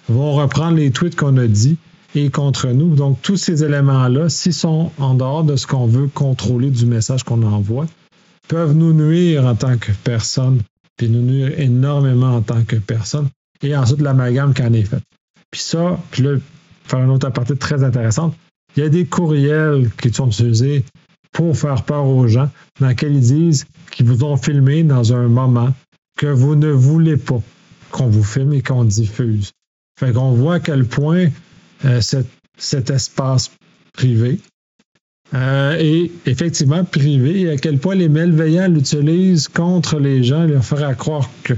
vont 0.08 0.32
reprendre 0.32 0.76
les 0.76 0.90
tweets 0.90 1.16
qu'on 1.16 1.36
a 1.36 1.46
dit 1.46 1.76
et 2.14 2.30
contre 2.30 2.68
nous. 2.68 2.94
Donc, 2.94 3.20
tous 3.22 3.36
ces 3.36 3.64
éléments-là, 3.64 4.28
s'ils 4.28 4.54
sont 4.54 4.92
en 4.98 5.14
dehors 5.14 5.44
de 5.44 5.56
ce 5.56 5.66
qu'on 5.66 5.86
veut 5.86 6.08
contrôler 6.08 6.70
du 6.70 6.86
message 6.86 7.24
qu'on 7.24 7.42
envoie, 7.42 7.86
peuvent 8.48 8.74
nous 8.74 8.92
nuire 8.92 9.46
en 9.46 9.54
tant 9.54 9.76
que 9.78 9.92
personne 10.04 10.60
puis 10.96 11.08
nous 11.08 11.22
nuire 11.22 11.58
énormément 11.58 12.36
en 12.36 12.42
tant 12.42 12.64
que 12.64 12.76
personne. 12.76 13.28
Et 13.62 13.76
ensuite, 13.76 14.00
l'amalgame 14.00 14.54
qui 14.54 14.62
en 14.62 14.72
est 14.72 14.84
fait. 14.84 15.02
Puis 15.50 15.60
ça, 15.60 15.98
puis 16.10 16.22
là, 16.22 16.36
faire 16.84 17.00
une 17.00 17.10
autre 17.10 17.30
partie 17.30 17.56
très 17.56 17.82
intéressante, 17.82 18.34
il 18.76 18.82
y 18.82 18.86
a 18.86 18.88
des 18.88 19.04
courriels 19.04 19.90
qui 20.00 20.12
sont 20.12 20.28
utilisés 20.28 20.84
pour 21.32 21.56
faire 21.56 21.82
peur 21.84 22.06
aux 22.06 22.28
gens, 22.28 22.50
dans 22.80 22.88
lesquels 22.88 23.14
ils 23.14 23.20
disent 23.20 23.64
qu'ils 23.90 24.06
vous 24.06 24.24
ont 24.24 24.36
filmé 24.36 24.82
dans 24.82 25.12
un 25.14 25.28
moment 25.28 25.74
que 26.18 26.26
vous 26.26 26.54
ne 26.54 26.70
voulez 26.70 27.16
pas 27.16 27.40
qu'on 27.90 28.08
vous 28.08 28.24
filme 28.24 28.52
et 28.52 28.62
qu'on 28.62 28.84
diffuse. 28.84 29.52
Fait 29.98 30.12
qu'on 30.12 30.32
voit 30.32 30.54
à 30.54 30.60
quel 30.60 30.84
point 30.84 31.28
euh, 31.84 32.00
cet 32.58 32.90
espace 32.90 33.50
privé 33.92 34.40
euh, 35.34 35.76
et 35.78 36.12
effectivement, 36.26 36.84
privé, 36.84 37.50
à 37.50 37.56
quel 37.56 37.78
point 37.78 37.94
les 37.94 38.08
malveillants 38.08 38.68
l'utilisent 38.68 39.48
contre 39.48 39.98
les 39.98 40.22
gens, 40.22 40.44
leur 40.44 40.64
faire 40.64 40.94
croire 40.96 41.28
que, 41.42 41.54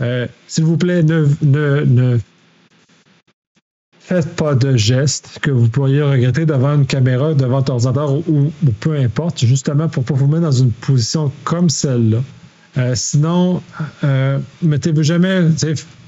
euh, 0.00 0.26
s'il 0.48 0.64
vous 0.64 0.76
plaît, 0.76 1.04
ne, 1.04 1.26
ne, 1.42 2.18
faites 4.08 4.36
pas 4.36 4.54
de 4.54 4.74
gestes 4.74 5.38
que 5.42 5.50
vous 5.50 5.68
pourriez 5.68 6.00
regretter 6.00 6.46
devant 6.46 6.76
une 6.76 6.86
caméra, 6.86 7.34
devant 7.34 7.58
votre 7.58 7.72
ordinateur 7.72 8.10
ou, 8.26 8.50
peu 8.80 8.96
importe, 8.96 9.44
justement 9.44 9.86
pour 9.88 10.02
ne 10.02 10.08
pas 10.08 10.14
vous 10.14 10.26
mettre 10.26 10.44
dans 10.44 10.50
une 10.50 10.72
position 10.72 11.30
comme 11.44 11.68
celle-là. 11.68 12.22
Euh, 12.78 12.94
sinon, 12.94 13.62
mettez-vous 14.62 15.02
jamais, 15.02 15.42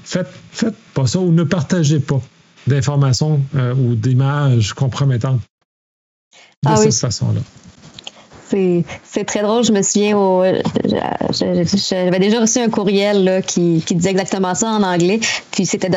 faites, 0.03 0.29
faites 0.51 0.75
pas 0.95 1.05
ça 1.05 1.19
ou 1.19 1.31
ne 1.31 1.43
partagez 1.43 1.99
pas 1.99 2.19
d'informations 2.65 3.39
ou 3.77 3.93
d'images 3.93 4.73
compromettantes 4.73 5.41
de 6.63 6.69
ah 6.69 6.77
cette 6.77 6.95
façon-là. 6.95 7.41
C'est 9.03 9.23
très 9.25 9.41
drôle. 9.41 9.63
Je 9.63 9.71
me 9.71 9.81
souviens, 9.81 10.17
au, 10.17 10.43
j'avais 11.31 12.19
déjà 12.19 12.39
reçu 12.39 12.59
un 12.59 12.69
courriel 12.69 13.23
là, 13.23 13.41
qui, 13.41 13.83
disait 13.91 14.09
exactement 14.09 14.55
ça 14.55 14.67
en 14.67 14.83
anglais. 14.83 15.19
Puis 15.51 15.65
c'était 15.65 15.89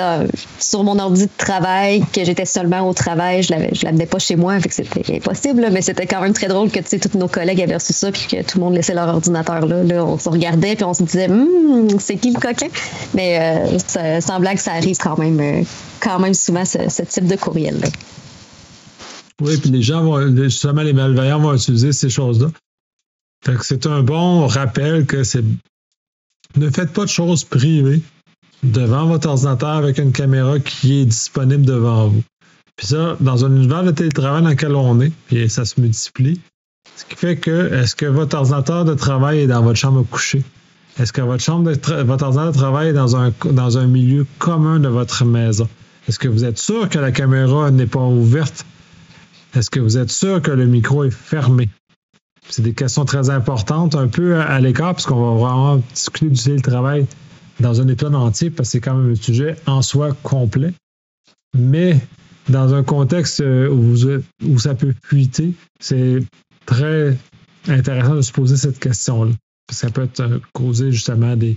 sur 0.58 0.84
mon 0.84 0.98
ordi 0.98 1.26
de 1.26 1.30
travail 1.36 2.04
que 2.12 2.24
j'étais 2.24 2.44
seulement 2.44 2.88
au 2.88 2.92
travail. 2.92 3.42
Je 3.42 3.54
ne 3.54 3.84
l'amenais 3.84 4.06
pas 4.06 4.18
chez 4.18 4.36
moi, 4.36 4.58
fait 4.60 4.68
que 4.68 4.74
c'était 4.74 5.16
impossible. 5.16 5.68
mais 5.72 5.82
c'était 5.82 6.06
quand 6.06 6.20
même 6.20 6.32
très 6.32 6.48
drôle 6.48 6.70
que 6.70 6.80
tous 6.80 7.18
nos 7.18 7.28
collègues 7.28 7.60
avaient 7.62 7.74
reçu 7.74 7.92
ça 7.92 8.10
puis 8.12 8.26
que 8.30 8.42
tout 8.42 8.58
le 8.58 8.64
monde 8.64 8.74
laissait 8.74 8.94
leur 8.94 9.08
ordinateur 9.08 9.66
là. 9.66 10.04
on 10.04 10.18
se 10.18 10.28
regardait 10.28 10.74
puis 10.74 10.84
on 10.84 10.94
se 10.94 11.02
disait, 11.02 11.28
hum, 11.28 11.88
c'est 11.98 12.16
qui 12.16 12.30
le 12.30 12.40
coquin? 12.40 12.68
Mais 13.14 13.38
euh, 13.40 13.78
ça, 13.86 14.20
sans 14.20 14.40
ça 14.56 14.72
arrive 14.72 14.96
quand 14.98 15.18
même, 15.18 15.40
euh, 15.40 15.62
quand 16.00 16.18
même 16.18 16.34
souvent 16.34 16.64
ce, 16.64 16.78
ce 16.88 17.02
type 17.02 17.26
de 17.26 17.36
courriel. 17.36 17.80
Oui, 19.40 19.56
puis 19.58 19.70
les 19.70 19.82
gens 19.82 20.02
vont, 20.02 20.36
justement, 20.36 20.82
les 20.82 20.92
malveillants 20.92 21.40
vont 21.40 21.54
utiliser 21.54 21.92
ces 21.92 22.08
choses-là. 22.08 22.50
Fait 23.44 23.56
que 23.56 23.64
c'est 23.64 23.86
un 23.86 24.02
bon 24.02 24.46
rappel 24.46 25.06
que 25.06 25.24
c'est. 25.24 25.44
Ne 26.56 26.70
faites 26.70 26.92
pas 26.92 27.04
de 27.04 27.10
choses 27.10 27.44
privées 27.44 28.00
devant 28.62 29.06
votre 29.06 29.28
ordinateur 29.28 29.70
avec 29.70 29.98
une 29.98 30.12
caméra 30.12 30.58
qui 30.60 31.00
est 31.00 31.04
disponible 31.04 31.64
devant 31.64 32.08
vous. 32.08 32.22
Puis 32.76 32.86
ça, 32.88 33.16
dans 33.20 33.44
un 33.44 33.54
univers 33.54 33.84
de 33.84 33.90
télétravail 33.90 34.42
dans 34.42 34.48
lequel 34.48 34.74
on 34.74 35.00
est, 35.00 35.12
puis 35.26 35.48
ça 35.50 35.64
se 35.64 35.80
multiplie, 35.80 36.40
ce 36.96 37.04
qui 37.04 37.16
fait 37.16 37.36
que, 37.36 37.72
est-ce 37.72 37.94
que 37.94 38.06
votre 38.06 38.36
ordinateur 38.36 38.84
de 38.84 38.94
travail 38.94 39.40
est 39.40 39.46
dans 39.46 39.62
votre 39.62 39.78
chambre 39.78 40.00
à 40.00 40.04
coucher? 40.04 40.42
Est-ce 40.98 41.12
que 41.12 41.20
votre 41.20 41.42
chambre 41.42 41.70
de 41.72 42.02
votre 42.02 42.24
ordinateur 42.24 42.52
de 42.52 42.56
travail 42.56 42.88
est 42.88 42.92
dans 42.92 43.16
un, 43.16 43.32
dans 43.50 43.78
un 43.78 43.86
milieu 43.86 44.26
commun 44.38 44.78
de 44.78 44.88
votre 44.88 45.24
maison? 45.24 45.68
Est-ce 46.08 46.18
que 46.18 46.28
vous 46.28 46.44
êtes 46.44 46.58
sûr 46.58 46.88
que 46.88 46.98
la 46.98 47.12
caméra 47.12 47.70
n'est 47.70 47.86
pas 47.86 48.00
ouverte? 48.00 48.64
Est-ce 49.54 49.70
que 49.70 49.80
vous 49.80 49.98
êtes 49.98 50.10
sûr 50.10 50.42
que 50.42 50.50
le 50.50 50.66
micro 50.66 51.04
est 51.04 51.10
fermé? 51.10 51.68
C'est 52.48 52.62
des 52.62 52.74
questions 52.74 53.04
très 53.04 53.30
importantes, 53.30 53.94
un 53.94 54.08
peu 54.08 54.40
à 54.40 54.60
l'écart, 54.60 54.92
parce 54.92 55.06
qu'on 55.06 55.34
va 55.34 55.40
vraiment 55.40 55.82
discuter 55.94 56.28
du 56.28 56.42
télétravail 56.42 57.06
dans 57.60 57.80
un 57.80 57.88
épisode 57.88 58.14
entier, 58.14 58.50
parce 58.50 58.68
que 58.68 58.72
c'est 58.72 58.80
quand 58.80 58.94
même 58.94 59.12
un 59.12 59.14
sujet 59.14 59.56
en 59.66 59.80
soi 59.80 60.12
complet. 60.22 60.74
Mais 61.56 62.00
dans 62.48 62.74
un 62.74 62.82
contexte 62.82 63.40
euh, 63.40 63.68
où, 63.68 64.58
ça 64.58 64.74
peut 64.74 64.94
fuiter, 65.02 65.54
c'est 65.80 66.22
très 66.66 67.16
intéressant 67.68 68.16
de 68.16 68.22
se 68.22 68.32
poser 68.32 68.56
cette 68.56 68.78
question-là. 68.78 69.32
Ça 69.72 69.90
peut 69.90 70.08
euh, 70.20 70.40
causé 70.52 70.92
justement 70.92 71.36
des, 71.36 71.56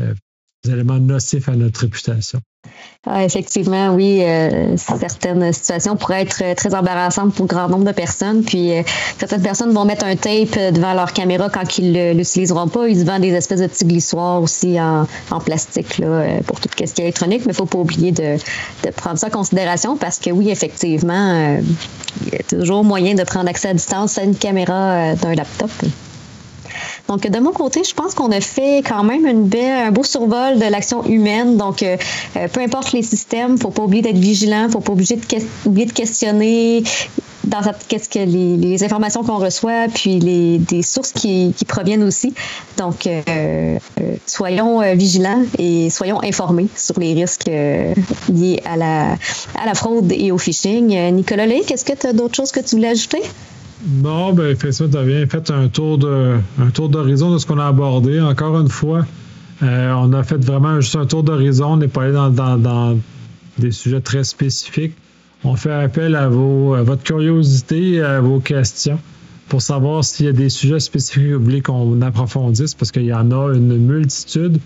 euh, 0.00 0.12
des 0.12 0.20
éléments 0.68 0.98
nocifs 0.98 1.48
à 1.48 1.56
notre 1.56 1.80
réputation. 1.80 2.40
Ah, 3.06 3.22
effectivement, 3.22 3.94
oui. 3.94 4.20
Euh, 4.22 4.76
certaines 4.78 5.52
situations 5.52 5.96
pourraient 5.96 6.22
être 6.22 6.42
euh, 6.42 6.54
très 6.54 6.74
embarrassantes 6.74 7.34
pour 7.34 7.46
grand 7.46 7.68
nombre 7.68 7.84
de 7.84 7.92
personnes. 7.92 8.42
Puis 8.42 8.72
euh, 8.72 8.82
certaines 9.18 9.42
personnes 9.42 9.72
vont 9.72 9.84
mettre 9.84 10.06
un 10.06 10.16
tape 10.16 10.72
devant 10.72 10.94
leur 10.94 11.12
caméra 11.12 11.50
quand 11.50 11.76
ils 11.76 11.92
ne 11.92 12.14
l'utiliseront 12.14 12.68
pas. 12.68 12.88
Ils 12.88 13.04
vendent 13.04 13.20
des 13.20 13.34
espèces 13.34 13.60
de 13.60 13.66
petits 13.66 13.84
glissoirs 13.84 14.40
aussi 14.40 14.78
en, 14.80 15.06
plastique 15.40 15.98
là, 15.98 16.40
pour 16.46 16.60
tout 16.60 16.68
ce 16.70 16.76
qui 16.76 16.84
est 16.84 16.98
électronique. 17.00 17.40
Mais 17.40 17.46
il 17.46 17.48
ne 17.48 17.54
faut 17.54 17.66
pas 17.66 17.78
oublier 17.78 18.12
de, 18.12 18.38
prendre 18.96 19.18
ça 19.18 19.26
en 19.26 19.30
considération 19.30 19.98
parce 19.98 20.18
que 20.18 20.30
oui, 20.30 20.48
effectivement, 20.50 21.58
il 22.24 22.32
y 22.32 22.36
a 22.36 22.42
toujours 22.42 22.84
moyen 22.84 23.14
de 23.14 23.24
prendre 23.24 23.50
accès 23.50 23.68
à 23.68 23.74
distance 23.74 24.16
à 24.16 24.22
une 24.22 24.36
caméra 24.36 25.14
d'un 25.16 25.34
laptop. 25.34 25.70
Donc, 27.08 27.28
de 27.28 27.38
mon 27.38 27.52
côté, 27.52 27.82
je 27.84 27.94
pense 27.94 28.14
qu'on 28.14 28.32
a 28.32 28.40
fait 28.40 28.78
quand 28.78 29.04
même 29.04 29.26
une 29.26 29.44
belle, 29.44 29.88
un 29.88 29.90
beau 29.90 30.04
survol 30.04 30.58
de 30.58 30.64
l'action 30.64 31.04
humaine. 31.04 31.56
Donc, 31.58 31.82
euh, 31.82 31.96
euh, 32.36 32.48
peu 32.48 32.60
importe 32.60 32.92
les 32.92 33.02
systèmes, 33.02 33.58
faut 33.58 33.70
pas 33.70 33.82
oublier 33.82 34.02
d'être 34.02 34.18
vigilant, 34.18 34.68
faut 34.70 34.80
pas 34.80 34.92
oublier 34.92 35.16
de, 35.16 35.68
oublier 35.68 35.86
de 35.86 35.92
questionner 35.92 36.82
dans 37.44 37.60
qu'est-ce 37.88 38.08
que 38.08 38.20
les, 38.20 38.82
informations 38.84 39.22
qu'on 39.22 39.36
reçoit, 39.36 39.86
puis 39.92 40.18
les 40.18 40.56
des 40.56 40.82
sources 40.82 41.12
qui, 41.12 41.54
proviennent 41.68 42.02
aussi. 42.02 42.32
Donc, 42.78 43.06
euh, 43.06 43.20
euh, 43.28 43.76
soyons 44.24 44.80
vigilants 44.94 45.42
et 45.58 45.90
soyons 45.90 46.22
informés 46.22 46.68
sur 46.74 46.98
les 46.98 47.12
risques 47.12 47.50
liés 48.30 48.62
à 48.64 48.78
la, 48.78 49.12
à 49.60 49.66
la 49.66 49.74
fraude 49.74 50.10
et 50.10 50.32
au 50.32 50.38
phishing. 50.38 50.96
Nicolas 51.12 51.44
Lé, 51.44 51.62
qu'est-ce 51.66 51.84
que 51.84 51.92
tu 51.92 52.06
as 52.06 52.14
d'autres 52.14 52.34
choses 52.34 52.50
que 52.50 52.60
tu 52.60 52.76
voulais 52.76 52.88
ajouter? 52.88 53.20
Non, 53.86 54.32
ben 54.32 54.50
effectivement, 54.50 54.90
tu 54.90 54.98
as 54.98 55.02
bien 55.02 55.26
fait 55.26 55.50
un 55.50 55.68
tour 55.68 55.98
de 55.98 56.38
un 56.58 56.70
tour 56.70 56.88
d'horizon 56.88 57.32
de 57.32 57.38
ce 57.38 57.46
qu'on 57.46 57.58
a 57.58 57.66
abordé. 57.66 58.20
Encore 58.20 58.58
une 58.60 58.68
fois, 58.68 59.04
on 59.60 60.12
a 60.12 60.22
fait 60.22 60.42
vraiment 60.42 60.80
juste 60.80 60.96
un 60.96 61.06
tour 61.06 61.22
d'horizon. 61.22 61.72
On 61.72 61.76
n'est 61.76 61.88
pas 61.88 62.04
allé 62.04 62.12
dans, 62.12 62.98
des 63.58 63.70
sujets 63.70 64.00
très 64.00 64.24
spécifiques. 64.24 64.94
On 65.44 65.56
fait 65.56 65.72
appel 65.72 66.16
à, 66.16 66.28
vos, 66.28 66.82
votre 66.82 67.02
curiosité 67.02 67.92
et 67.94 68.02
à 68.02 68.20
vos 68.20 68.40
questions 68.40 68.98
pour 69.48 69.62
savoir 69.62 70.04
s'il 70.04 70.26
y 70.26 70.28
a 70.28 70.32
des 70.32 70.48
sujets 70.48 70.80
spécifiques 70.80 71.30
que 71.30 71.34
vous 71.34 71.44
voulez 71.44 71.60
qu'on 71.60 72.00
approfondisse, 72.02 72.74
parce 72.74 72.90
qu'il 72.90 73.04
y 73.04 73.12
en 73.12 73.30
a 73.30 73.54
une 73.54 73.76
multitude. 73.76 74.58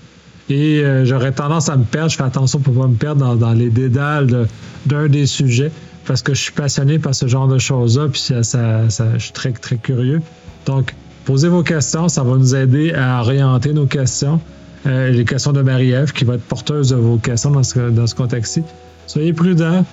Et 0.50 0.80
euh, 0.80 1.04
j'aurais 1.04 1.32
tendance 1.32 1.68
à 1.68 1.76
me 1.76 1.84
perdre. 1.84 2.10
Je 2.10 2.16
fais 2.16 2.22
attention 2.22 2.58
pour 2.60 2.72
ne 2.74 2.80
pas 2.80 2.86
me 2.86 2.94
perdre 2.94 3.36
dans, 3.36 3.52
les 3.52 3.70
dédales 3.70 4.48
d'un 4.86 5.08
des 5.08 5.26
sujets, 5.26 5.70
parce 6.08 6.22
que 6.22 6.32
je 6.32 6.40
suis 6.40 6.52
passionné 6.52 6.98
par 6.98 7.14
ce 7.14 7.28
genre 7.28 7.46
de 7.46 7.58
choses-là, 7.58 8.08
puis 8.08 8.18
ça, 8.18 8.42
ça, 8.42 8.88
je 8.88 9.18
suis 9.18 9.32
très, 9.32 9.52
très 9.52 9.76
curieux. 9.76 10.22
Donc, 10.64 10.94
posez 11.26 11.48
vos 11.48 11.62
questions, 11.62 12.08
ça 12.08 12.22
va 12.22 12.34
nous 12.36 12.56
aider 12.56 12.94
à 12.94 13.20
orienter 13.20 13.74
nos 13.74 13.84
questions. 13.84 14.40
Euh, 14.86 15.10
les 15.10 15.26
questions 15.26 15.52
de 15.52 15.60
Marie-Ève, 15.60 16.12
qui 16.12 16.24
va 16.24 16.36
être 16.36 16.44
porteuse 16.44 16.88
de 16.90 16.96
vos 16.96 17.18
questions 17.18 17.50
dans 17.50 17.62
ce, 17.62 17.90
dans 17.90 18.06
ce 18.06 18.14
contexte-ci. 18.14 18.62
Soyez 19.06 19.34
prudents, 19.34 19.84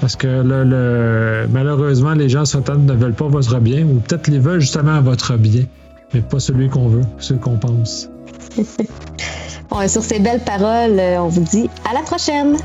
parce 0.00 0.14
que 0.14 0.28
le, 0.28 1.48
malheureusement, 1.52 2.14
les 2.14 2.28
gens 2.28 2.44
ne 2.44 2.92
veulent 2.92 3.12
pas 3.12 3.26
votre 3.26 3.58
bien, 3.58 3.84
ou 3.84 3.98
peut-être 3.98 4.28
les 4.28 4.38
veulent 4.38 4.60
justement 4.60 5.00
votre 5.00 5.36
bien, 5.36 5.64
mais 6.12 6.20
pas 6.20 6.38
celui 6.38 6.68
qu'on 6.68 6.86
veut, 6.86 7.04
celui 7.18 7.40
qu'on 7.40 7.56
pense. 7.56 8.08
bon, 9.70 9.88
sur 9.88 10.02
ces 10.04 10.20
belles 10.20 10.44
paroles, 10.44 11.00
on 11.18 11.28
vous 11.28 11.42
dit 11.42 11.68
à 11.90 11.94
la 11.94 12.02
prochaine. 12.02 12.56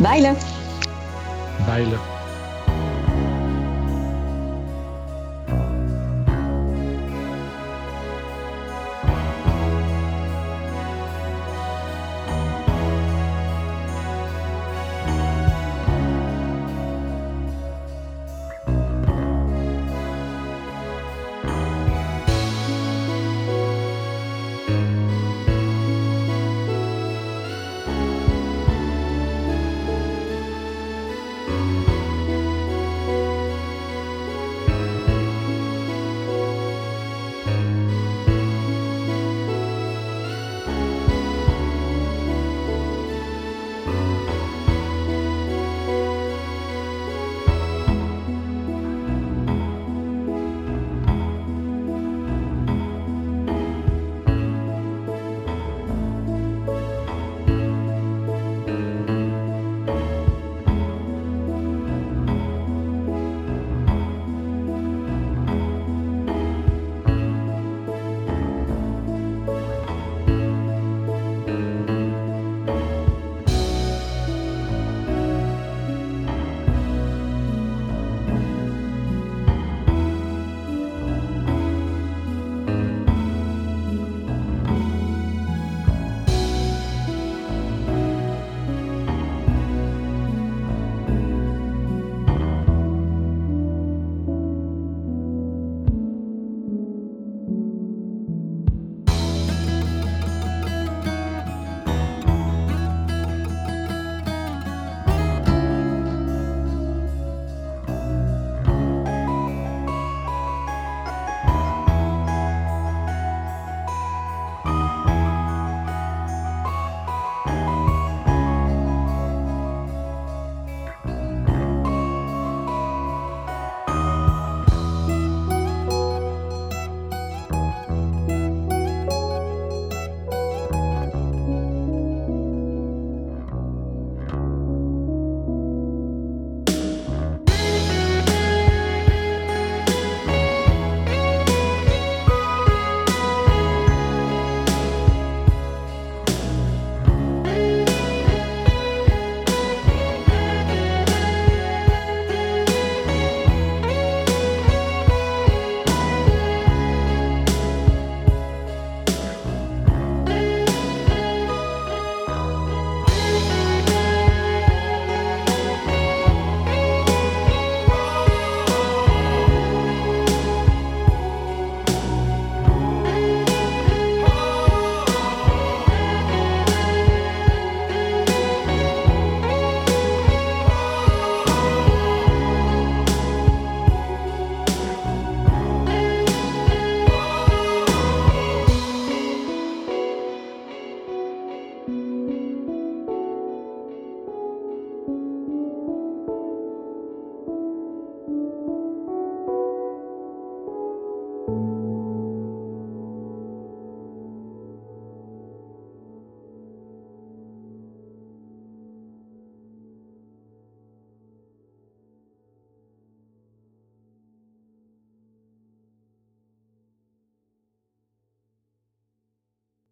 Bye 0.00 0.20
là. 0.20 0.34
Bye 1.66 1.86
là. 1.90 2.17